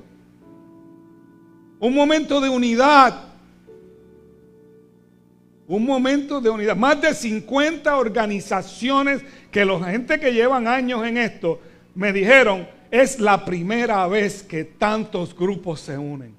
Un 1.83 1.93
momento 1.93 2.39
de 2.39 2.47
unidad, 2.47 3.13
un 5.67 5.83
momento 5.83 6.39
de 6.39 6.49
unidad. 6.49 6.77
Más 6.77 7.01
de 7.01 7.13
50 7.13 7.97
organizaciones 7.97 9.21
que 9.51 9.65
la 9.65 9.77
gente 9.91 10.17
que 10.17 10.31
llevan 10.31 10.65
años 10.65 11.05
en 11.05 11.17
esto 11.17 11.59
me 11.93 12.13
dijeron, 12.13 12.65
es 12.89 13.19
la 13.19 13.43
primera 13.43 14.07
vez 14.07 14.43
que 14.43 14.63
tantos 14.63 15.35
grupos 15.35 15.81
se 15.81 15.97
unen. 15.97 16.33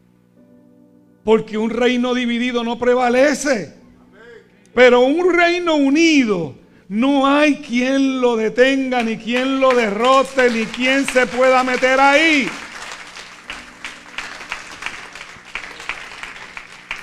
Porque 1.25 1.59
un 1.59 1.69
reino 1.69 2.15
dividido 2.15 2.65
no 2.65 2.79
prevalece. 2.79 3.75
Pero 4.75 5.01
un 5.01 5.31
reino 5.31 5.75
unido, 5.75 6.55
no 6.89 7.27
hay 7.27 7.57
quien 7.57 8.23
lo 8.23 8.37
detenga, 8.37 9.03
ni 9.03 9.19
quien 9.19 9.61
lo 9.61 9.75
derrote, 9.75 10.49
ni 10.51 10.65
quien 10.65 11.05
se 11.05 11.27
pueda 11.27 11.63
meter 11.63 12.01
ahí. 12.01 12.49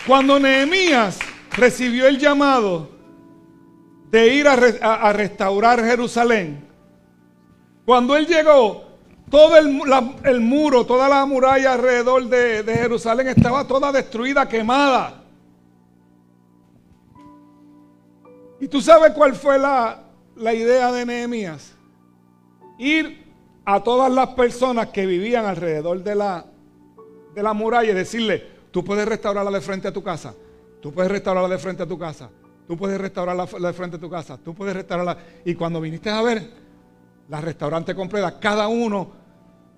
Cuando 0.06 0.40
Nehemías 0.40 1.20
recibió 1.56 2.08
el 2.08 2.18
llamado 2.18 2.90
de 4.10 4.34
ir 4.34 4.48
a, 4.48 5.14
restaurar 5.14 5.84
Jerusalén, 5.84 6.68
cuando 7.86 8.16
él 8.16 8.26
llegó, 8.26 8.84
todo 9.30 9.58
el, 9.58 10.42
muro, 10.42 10.86
toda 10.86 11.08
la 11.08 11.26
muralla 11.26 11.74
alrededor 11.74 12.28
de, 12.28 12.64
Jerusalén 12.66 13.30
estaba 13.30 13.66
toda 13.66 13.92
destruida, 13.92 14.50
quemada. 14.50 15.24
¿Y 18.60 18.68
tú 18.68 18.82
sabes 18.82 19.14
cuál 19.14 19.36
fue 19.36 19.58
la, 19.58 20.04
la 20.36 20.54
idea 20.54 20.92
de 20.92 21.06
Nehemías? 21.06 21.76
Ir 22.78 23.24
a 23.64 23.82
todas 23.82 24.12
las 24.12 24.30
personas 24.30 24.88
que 24.88 25.06
vivían 25.06 25.46
alrededor 25.46 26.04
de 26.04 26.16
la, 26.16 26.46
de 27.34 27.44
la 27.44 27.54
muralla 27.54 27.92
y 27.92 27.96
decirle, 27.96 28.51
tú 28.72 28.84
puedes 28.84 29.08
restaurarla 29.08 29.52
de 29.52 29.62
frente 29.62 29.88
a 29.88 29.94
tu 29.94 30.02
casa, 30.02 30.34
Tú 30.82 30.92
puedes 30.92 31.12
restaurarla 31.12 31.50
de 31.50 31.60
frente 31.60 31.84
a 31.84 31.88
tu 31.88 31.98
casa. 31.98 32.30
Tú 32.68 32.76
puedes 32.76 33.00
restaurarla 33.00 33.46
de 33.46 33.74
frente 33.74 33.98
a 33.98 34.00
tu 34.00 34.10
casa. 34.10 34.38
Tú 34.38 34.56
puedes 34.56 34.76
restaurarla. 34.76 35.18
Y 35.46 35.54
cuando 35.54 35.80
viniste 35.80 36.10
a 36.10 36.22
ver 36.22 36.50
la 37.30 37.40
restaurante 37.40 37.94
completa, 37.94 38.40
cada 38.40 38.68
uno 38.68 39.12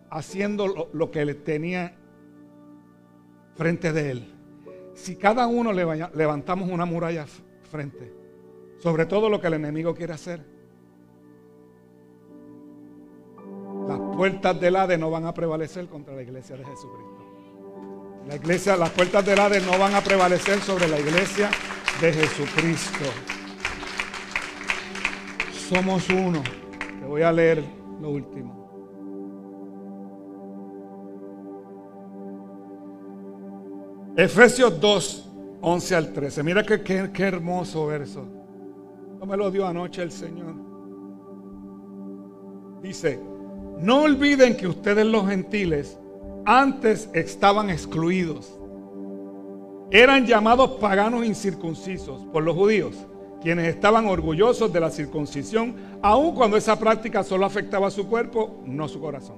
haciendo 0.09 0.89
lo, 0.93 1.11
que 1.11 1.25
le 1.25 1.35
tenía 1.35 1.93
frente 3.55 3.91
de 3.91 4.11
él. 4.11 4.33
Si 4.95 5.17
cada 5.17 5.47
uno 5.47 5.73
levantamos 5.73 6.69
una 6.69 6.85
muralla 6.85 7.25
frente, 7.69 8.13
sobre 8.79 9.05
todo 9.05 9.29
lo 9.29 9.41
que 9.41 9.47
el 9.47 9.55
enemigo 9.55 9.93
quiere 9.93 10.13
hacer, 10.13 10.45
las 13.87 13.99
puertas 14.15 14.59
del 14.61 14.75
Hades 14.75 14.99
no 14.99 15.11
van 15.11 15.25
a 15.25 15.33
prevalecer 15.33 15.87
contra 15.87 16.15
la 16.15 16.21
iglesia 16.21 16.55
de 16.55 16.63
Jesucristo. 16.63 17.22
La 18.27 18.35
iglesia, 18.37 18.77
las 18.77 18.89
puertas 18.91 19.25
del 19.25 19.39
Hades 19.39 19.65
no 19.65 19.77
van 19.77 19.95
a 19.95 20.01
prevalecer 20.01 20.59
sobre 20.59 20.87
la 20.87 20.99
iglesia 20.99 21.49
de 21.99 22.13
Jesucristo. 22.13 23.05
Somos 25.69 26.09
uno. 26.09 26.41
Te 26.99 27.05
voy 27.05 27.21
a 27.21 27.31
leer 27.31 27.63
lo 28.01 28.11
último. 28.11 28.63
Efesios 34.15 34.79
2, 34.79 35.29
11 35.61 35.95
al 35.95 36.13
13. 36.13 36.43
Mira 36.43 36.63
qué, 36.63 36.81
qué, 36.81 37.23
hermoso 37.23 37.87
verso. 37.87 38.25
No 39.19 39.25
me 39.25 39.35
lo 39.35 39.49
dio 39.51 39.67
anoche 39.67 40.01
el 40.01 40.11
Señor. 40.11 40.53
Dice, 42.81 43.19
no 43.79 44.03
olviden 44.03 44.55
que 44.55 44.67
ustedes 44.67 45.05
los 45.05 45.27
gentiles 45.27 45.97
antes 46.45 47.09
estaban 47.13 47.69
excluidos. 47.69 48.59
Eran 49.91 50.25
llamados 50.25 50.71
paganos 50.71 51.25
incircuncisos 51.25 52.25
por 52.31 52.43
los 52.43 52.55
judíos. 52.55 52.95
quienes 53.41 53.67
estaban 53.67 54.05
orgullosos 54.05 54.71
de 54.71 54.79
la 54.79 54.89
circuncisión, 54.89 55.75
aun 56.01 56.33
cuando 56.33 56.55
esa 56.55 56.79
práctica 56.79 57.25
solo 57.25 57.45
afectaba 57.45 57.87
a 57.87 57.91
su 57.91 58.07
cuerpo, 58.07 58.61
no 58.65 58.87
su 58.87 59.01
corazón. 59.01 59.35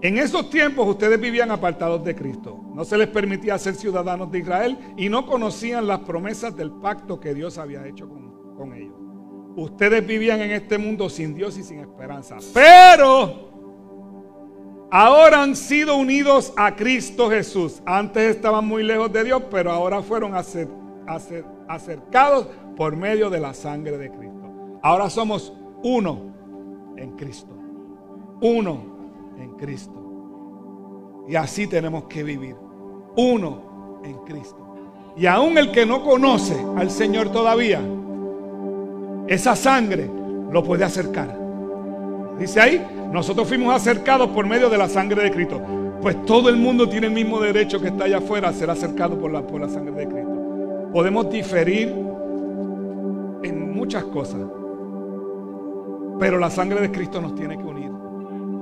En 0.00 0.16
esos 0.16 0.48
tiempos 0.48 0.88
ustedes 0.88 1.20
vivían 1.20 1.50
apartados 1.50 2.02
de 2.04 2.14
Cristo. 2.14 2.58
No 2.72 2.86
se 2.86 2.96
les 2.96 3.08
permitía 3.08 3.58
ser 3.58 3.74
ciudadanos 3.74 4.32
de 4.32 4.38
Israel 4.38 4.78
y 4.96 5.10
no 5.10 5.26
conocían 5.26 5.86
las 5.86 5.98
promesas 6.00 6.56
del 6.56 6.70
pacto 6.70 7.20
que 7.20 7.34
Dios 7.34 7.58
había 7.58 7.86
hecho 7.86 8.08
con, 8.08 8.54
con 8.56 8.72
ellos. 8.72 8.96
Ustedes 9.56 10.06
vivían 10.06 10.40
en 10.40 10.52
este 10.52 10.78
mundo 10.78 11.10
sin 11.10 11.34
Dios 11.34 11.58
y 11.58 11.62
sin 11.62 11.80
esperanza. 11.80 12.38
Pero 12.54 13.47
ahora 14.90 15.42
han 15.42 15.54
sido 15.56 15.96
unidos 15.96 16.52
a 16.56 16.74
Cristo 16.76 17.30
Jesús. 17.30 17.82
Antes 17.86 18.36
estaban 18.36 18.66
muy 18.66 18.82
lejos 18.82 19.12
de 19.12 19.24
Dios, 19.24 19.42
pero 19.50 19.70
ahora 19.70 20.02
fueron 20.02 20.34
acercados 21.68 22.48
por 22.76 22.96
medio 22.96 23.30
de 23.30 23.40
la 23.40 23.54
sangre 23.54 23.98
de 23.98 24.10
Cristo. 24.10 24.78
Ahora 24.82 25.10
somos 25.10 25.52
uno 25.82 26.34
en 26.96 27.16
Cristo. 27.16 27.54
Uno 28.40 28.98
en 29.38 29.50
Cristo. 29.56 29.94
Y 31.28 31.36
así 31.36 31.66
tenemos 31.66 32.04
que 32.04 32.22
vivir. 32.22 32.56
Uno 33.16 34.00
en 34.04 34.16
Cristo. 34.24 34.64
Y 35.16 35.26
aún 35.26 35.58
el 35.58 35.72
que 35.72 35.84
no 35.84 36.02
conoce 36.04 36.56
al 36.76 36.90
Señor 36.90 37.30
todavía, 37.30 37.80
esa 39.26 39.56
sangre 39.56 40.08
lo 40.50 40.62
puede 40.62 40.84
acercar. 40.84 41.37
Dice 42.38 42.60
ahí, 42.60 42.86
nosotros 43.12 43.48
fuimos 43.48 43.74
acercados 43.74 44.28
por 44.30 44.46
medio 44.46 44.70
de 44.70 44.78
la 44.78 44.88
sangre 44.88 45.22
de 45.24 45.30
Cristo. 45.30 45.60
Pues 46.00 46.24
todo 46.24 46.48
el 46.48 46.56
mundo 46.56 46.88
tiene 46.88 47.08
el 47.08 47.12
mismo 47.12 47.40
derecho 47.40 47.80
que 47.80 47.88
está 47.88 48.04
allá 48.04 48.18
afuera 48.18 48.48
a 48.48 48.52
ser 48.52 48.70
acercado 48.70 49.18
por 49.18 49.32
la, 49.32 49.42
por 49.42 49.60
la 49.60 49.68
sangre 49.68 49.94
de 49.94 50.06
Cristo. 50.06 50.90
Podemos 50.92 51.28
diferir 51.30 51.88
en 53.42 53.72
muchas 53.72 54.04
cosas. 54.04 54.40
Pero 56.20 56.38
la 56.38 56.50
sangre 56.50 56.80
de 56.80 56.90
Cristo 56.92 57.20
nos 57.20 57.34
tiene 57.34 57.58
que 57.58 57.64
unir. 57.64 57.90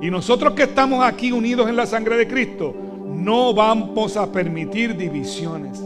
Y 0.01 0.09
nosotros 0.09 0.53
que 0.53 0.63
estamos 0.63 1.03
aquí 1.03 1.31
unidos 1.31 1.69
en 1.69 1.75
la 1.75 1.85
sangre 1.85 2.17
de 2.17 2.27
Cristo, 2.27 2.73
no 3.05 3.53
vamos 3.53 4.17
a 4.17 4.31
permitir 4.31 4.97
divisiones. 4.97 5.79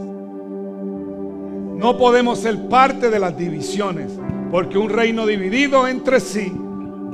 No 1.76 1.96
podemos 1.98 2.38
ser 2.38 2.68
parte 2.68 3.10
de 3.10 3.18
las 3.18 3.36
divisiones, 3.36 4.18
porque 4.50 4.78
un 4.78 4.88
reino 4.88 5.26
dividido 5.26 5.86
entre 5.88 6.20
sí 6.20 6.52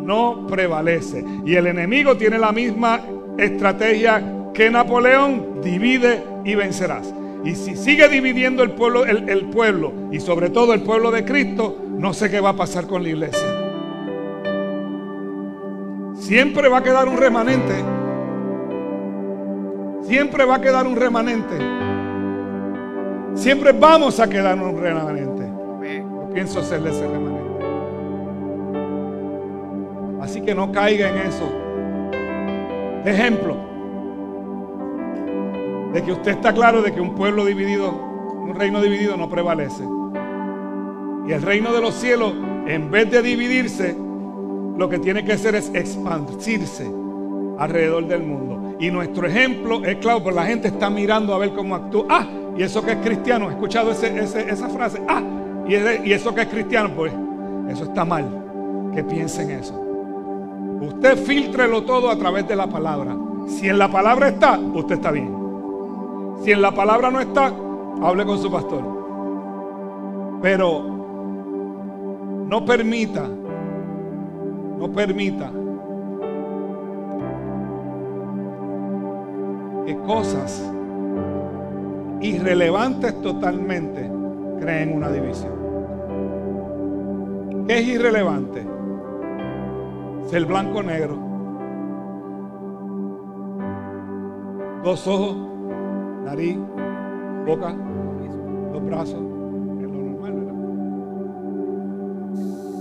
no 0.09 0.47
prevalece. 0.47 1.23
Y 1.45 1.55
el 1.55 1.67
enemigo 1.67 2.17
tiene 2.17 2.39
la 2.39 2.51
misma 2.51 3.03
estrategia 3.37 4.51
que 4.55 4.71
Napoleón, 4.71 5.61
divide 5.63 6.25
y 6.47 6.55
vencerás. 6.55 7.13
Y 7.45 7.55
si 7.55 7.77
sigue 7.77 8.09
dividiendo 8.09 8.63
el 8.63 8.71
pueblo, 8.71 9.05
el, 9.05 9.45
pueblo 9.51 9.93
y 10.11 10.19
sobre 10.19 10.49
todo 10.49 10.73
el 10.73 10.81
pueblo 10.81 11.11
de 11.11 11.27
Cristo, 11.27 11.77
no 11.91 12.15
sé 12.15 12.31
qué 12.31 12.41
va 12.41 12.51
a 12.51 12.57
pasar 12.57 12.87
con 12.87 13.03
la 13.03 13.11
iglesia. 13.11 13.47
Siempre 16.15 16.69
va 16.69 16.79
a 16.79 16.83
quedar 16.83 17.07
un 17.07 17.19
remanente. 17.19 17.75
Siempre 20.05 20.47
va 20.47 20.55
a 20.57 20.61
quedar 20.61 20.87
un 20.87 20.97
remanente. 20.97 21.55
Siempre 23.35 23.73
vamos 23.73 24.19
a 24.19 24.29
quedar 24.29 24.59
un 24.59 24.81
remanente. 24.81 25.45
Yo 25.45 26.31
pienso 26.33 26.63
serle 26.63 26.91
ese 26.91 27.07
remanente. 27.07 27.38
Así 30.21 30.41
que 30.41 30.55
no 30.55 30.73
caiga 30.73 31.09
en 31.09 31.19
eso. 31.29 31.51
ejemplo 33.05 33.57
de 35.93 36.03
que 36.03 36.13
usted 36.13 36.33
está 36.33 36.53
claro 36.53 36.83
de 36.83 36.93
que 36.93 37.01
un 37.01 37.15
pueblo 37.15 37.45
dividido, 37.45 37.91
un 37.91 38.55
reino 38.55 38.83
dividido 38.83 39.17
no 39.17 39.29
prevalece. 39.29 39.85
Y 41.27 41.33
el 41.33 41.43
reino 41.43 41.73
de 41.73 41.81
los 41.81 41.95
cielos, 41.95 42.35
en 42.67 42.91
vez 42.91 43.11
de 43.11 43.23
dividirse, 43.23 43.97
lo 44.77 44.89
que 44.89 44.99
tiene 44.99 45.25
que 45.25 45.33
hacer 45.33 45.55
es 45.55 45.71
expandirse 45.75 46.91
alrededor 47.59 48.07
del 48.07 48.23
mundo. 48.23 48.77
Y 48.79 48.91
nuestro 48.91 49.27
ejemplo 49.27 49.83
es 49.85 49.97
claro, 49.97 50.23
porque 50.23 50.37
la 50.37 50.47
gente 50.47 50.69
está 50.69 50.91
mirando 50.91 51.35
a 51.35 51.39
ver 51.39 51.53
cómo 51.53 51.75
actúa. 51.75 52.07
Ah, 52.09 52.27
y 52.57 52.63
eso 52.63 52.85
que 52.85 52.93
es 52.93 52.99
cristiano, 52.99 53.49
he 53.49 53.53
escuchado 53.53 53.91
esa 53.91 54.69
frase. 54.69 55.01
Ah, 55.09 55.23
y, 55.67 56.09
y 56.09 56.13
eso 56.13 56.35
que 56.35 56.43
es 56.43 56.49
cristiano, 56.49 56.91
pues 56.95 57.13
eso 57.71 57.85
está 57.85 58.05
mal. 58.05 58.91
Que 58.95 59.03
piensen 59.03 59.51
eso. 59.51 59.88
Usted 60.81 61.17
filtrelo 61.19 61.83
todo 61.83 62.11
a 62.11 62.17
través 62.17 62.47
de 62.47 62.55
la 62.55 62.69
palabra. 62.69 63.17
Si 63.49 63.69
en 63.69 63.79
la 63.79 63.91
palabra 63.91 64.29
está, 64.29 64.59
usted 64.59 64.97
está 64.97 65.11
bien. 65.11 65.35
Si 66.45 66.53
en 66.53 66.63
la 66.63 66.73
palabra 66.73 67.11
no 67.11 67.21
está, 67.21 67.53
hable 68.03 68.25
con 68.25 68.39
su 68.39 68.51
pastor. 68.51 70.39
Pero 70.41 70.83
no 72.47 72.65
permita, 72.65 73.27
no 74.79 74.91
permita 74.93 75.51
que 79.85 79.97
cosas 80.07 80.71
irrelevantes 82.21 83.21
totalmente 83.21 84.09
creen 84.61 84.95
una 84.95 85.11
división. 85.11 85.53
¿Qué 87.67 87.79
es 87.79 87.89
irrelevante? 87.89 88.78
Ser 90.29 90.45
blanco 90.45 90.83
negro. 90.83 91.17
Dos 94.85 95.07
ojos 95.07 95.37
nariz, 96.27 96.59
boca, 97.47 97.75
los 98.73 98.85
brazos. 98.85 99.23
Es 99.81 99.91
lo 99.91 99.99
normal, 99.99 100.35
¿verdad? 100.35 100.53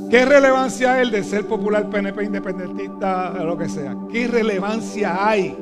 ¿Qué 0.10 0.26
relevancia 0.26 0.96
hay 0.96 1.04
el 1.04 1.12
de 1.12 1.24
ser 1.24 1.48
popular, 1.48 1.90
PNP, 1.90 2.26
independentista, 2.26 3.32
lo 3.46 3.58
que 3.58 3.70
sea? 3.70 3.96
¿Qué 4.12 4.28
relevancia 4.28 5.26
hay? 5.26 5.58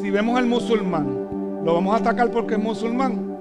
Si 0.00 0.10
vemos 0.10 0.38
al 0.38 0.46
musulmán, 0.46 1.64
¿lo 1.64 1.74
vamos 1.74 1.94
a 1.94 1.98
atacar 1.98 2.30
porque 2.30 2.54
es 2.54 2.62
musulmán? 2.62 3.33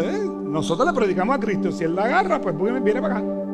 ¿Eh? 0.00 0.30
Nosotros 0.44 0.86
le 0.86 0.94
predicamos 0.94 1.36
a 1.36 1.40
Cristo. 1.40 1.72
Si 1.72 1.84
él 1.84 1.94
la 1.94 2.04
agarra, 2.04 2.40
pues 2.40 2.56
viene 2.56 3.00
para 3.00 3.18
acá. 3.18 3.44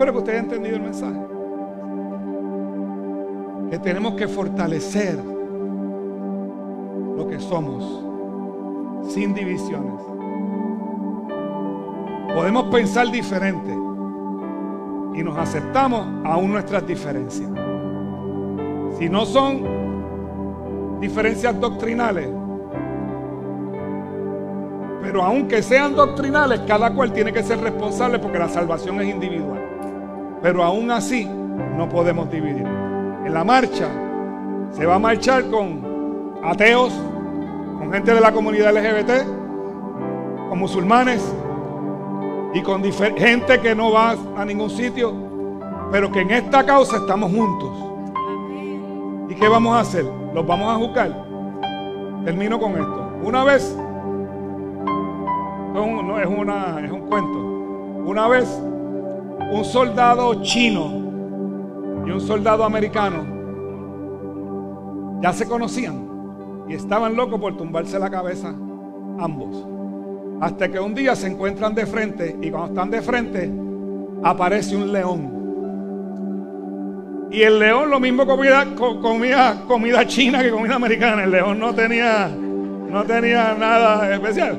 espero 0.00 0.12
que 0.12 0.18
usted 0.18 0.32
haya 0.32 0.42
entendido 0.42 0.76
el 0.76 0.82
mensaje. 0.82 1.20
Que 3.70 3.78
tenemos 3.78 4.14
que 4.14 4.26
fortalecer 4.28 5.22
lo 7.16 7.26
que 7.28 7.38
somos 7.38 8.02
sin 9.12 9.34
divisiones. 9.34 10.00
Podemos 12.34 12.64
pensar 12.74 13.10
diferente 13.10 13.72
y 15.14 15.22
nos 15.22 15.36
aceptamos 15.36 16.06
aún 16.24 16.52
nuestras 16.52 16.86
diferencias. 16.86 17.50
Si 19.00 19.08
no 19.08 19.24
son 19.24 21.00
diferencias 21.00 21.58
doctrinales, 21.58 22.28
pero 25.00 25.22
aunque 25.22 25.62
sean 25.62 25.96
doctrinales, 25.96 26.60
cada 26.66 26.92
cual 26.92 27.10
tiene 27.10 27.32
que 27.32 27.42
ser 27.42 27.60
responsable 27.60 28.18
porque 28.18 28.38
la 28.38 28.50
salvación 28.50 29.00
es 29.00 29.08
individual. 29.08 29.58
Pero 30.42 30.62
aún 30.62 30.90
así 30.90 31.24
no 31.24 31.88
podemos 31.88 32.30
dividir. 32.30 32.66
En 33.24 33.32
la 33.32 33.42
marcha 33.42 33.88
se 34.72 34.84
va 34.84 34.96
a 34.96 34.98
marchar 34.98 35.48
con 35.48 36.38
ateos, 36.44 36.92
con 37.78 37.90
gente 37.90 38.12
de 38.12 38.20
la 38.20 38.32
comunidad 38.32 38.74
LGBT, 38.74 40.50
con 40.50 40.58
musulmanes 40.58 41.26
y 42.52 42.60
con 42.60 42.82
gente 42.82 43.60
que 43.60 43.74
no 43.74 43.92
va 43.92 44.14
a 44.36 44.44
ningún 44.44 44.68
sitio, 44.68 45.14
pero 45.90 46.12
que 46.12 46.20
en 46.20 46.32
esta 46.32 46.66
causa 46.66 46.98
estamos 46.98 47.32
juntos. 47.32 47.89
¿Y 49.30 49.34
qué 49.36 49.48
vamos 49.48 49.76
a 49.76 49.80
hacer? 49.80 50.04
¿Los 50.34 50.44
vamos 50.44 50.68
a 50.68 50.74
juzgar? 50.74 51.24
Termino 52.24 52.58
con 52.58 52.72
esto. 52.72 53.12
Una 53.22 53.44
vez, 53.44 53.62
es, 55.72 56.26
una, 56.26 56.84
es 56.84 56.90
un 56.90 57.00
cuento. 57.02 57.38
Una 58.10 58.26
vez 58.26 58.60
un 59.52 59.64
soldado 59.64 60.42
chino 60.42 62.04
y 62.06 62.10
un 62.10 62.20
soldado 62.20 62.64
americano 62.64 63.24
ya 65.22 65.32
se 65.32 65.46
conocían 65.46 66.64
y 66.68 66.74
estaban 66.74 67.14
locos 67.14 67.40
por 67.40 67.56
tumbarse 67.56 68.00
la 68.00 68.10
cabeza 68.10 68.48
ambos. 68.48 69.64
Hasta 70.40 70.68
que 70.68 70.80
un 70.80 70.92
día 70.92 71.14
se 71.14 71.28
encuentran 71.28 71.72
de 71.74 71.86
frente 71.86 72.36
y 72.42 72.50
cuando 72.50 72.70
están 72.70 72.90
de 72.90 73.00
frente 73.00 73.52
aparece 74.24 74.76
un 74.76 74.92
león. 74.92 75.39
Y 77.30 77.42
el 77.42 77.60
león 77.60 77.90
lo 77.90 78.00
mismo 78.00 78.26
comía, 78.26 78.66
comida 79.66 80.06
china 80.06 80.42
que 80.42 80.50
comida 80.50 80.74
americana. 80.74 81.24
El 81.24 81.30
león 81.30 81.60
no 81.60 81.72
tenía, 81.72 82.28
no 82.28 83.04
tenía 83.04 83.54
nada 83.54 84.12
especial. 84.12 84.58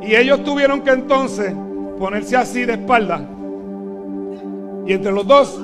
Y 0.00 0.14
ellos 0.14 0.44
tuvieron 0.44 0.80
que 0.82 0.90
entonces 0.90 1.52
ponerse 1.98 2.36
así 2.36 2.64
de 2.64 2.74
espalda 2.74 3.20
Y 4.86 4.92
entre 4.92 5.10
los 5.10 5.26
dos, 5.26 5.60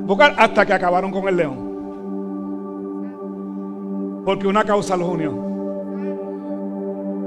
buscar 0.00 0.34
hasta 0.36 0.66
que 0.66 0.72
acabaron 0.72 1.12
con 1.12 1.28
el 1.28 1.36
león. 1.36 1.66
Porque 4.24 4.48
una 4.48 4.64
causa 4.64 4.96
los 4.96 5.08
unió. 5.08 5.30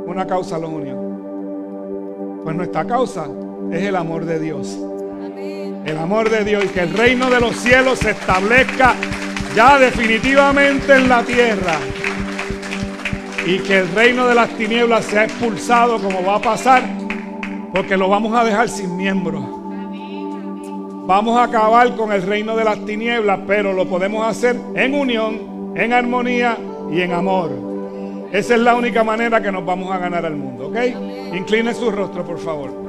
Una 0.05 0.28
causa 0.28 0.60
los 0.60 0.70
unió. 0.70 0.97
Pues 2.43 2.55
nuestra 2.57 2.84
causa 2.86 3.26
es 3.72 3.84
el 3.84 3.95
amor 3.95 4.26
de 4.26 4.38
Dios. 4.38 4.78
El 5.86 5.97
amor 5.97 6.30
de 6.30 6.43
Dios 6.43 6.65
y 6.65 6.67
que 6.67 6.82
el 6.82 6.93
reino 6.93 7.30
de 7.30 7.39
los 7.39 7.55
cielos 7.55 7.99
se 7.99 8.11
establezca 8.11 8.95
ya 9.55 9.80
definitivamente 9.80 10.93
en 10.93 11.09
la 11.09 11.23
tierra. 11.23 11.77
Y 13.45 13.59
que 13.59 13.80
el 13.80 13.91
reino 13.93 14.27
de 14.27 14.36
las 14.36 14.49
tinieblas 14.49 15.05
sea 15.05 15.23
expulsado 15.23 15.99
como 15.99 16.23
va 16.23 16.36
a 16.36 16.41
pasar. 16.41 16.84
Porque 17.73 17.97
lo 17.97 18.09
vamos 18.09 18.38
a 18.38 18.43
dejar 18.43 18.69
sin 18.69 18.95
miembros. 18.97 19.43
Vamos 21.07 21.39
a 21.39 21.43
acabar 21.43 21.95
con 21.95 22.11
el 22.11 22.21
reino 22.21 22.55
de 22.55 22.63
las 22.63 22.86
tinieblas, 22.86 23.39
pero 23.47 23.73
lo 23.73 23.88
podemos 23.88 24.27
hacer 24.27 24.59
en 24.75 24.93
unión, 24.93 25.73
en 25.75 25.91
armonía 25.93 26.55
y 26.91 27.01
en 27.01 27.13
amor. 27.13 27.51
Esa 28.32 28.53
es 28.53 28.61
la 28.61 28.75
única 28.75 29.03
manera 29.03 29.41
que 29.41 29.51
nos 29.51 29.65
vamos 29.65 29.91
a 29.91 29.97
ganar 29.97 30.23
al 30.23 30.36
mundo, 30.36 30.67
¿ok? 30.67 30.77
Incline 31.34 31.73
su 31.73 31.89
rostro, 31.89 32.23
por 32.23 32.38
favor. 32.38 32.88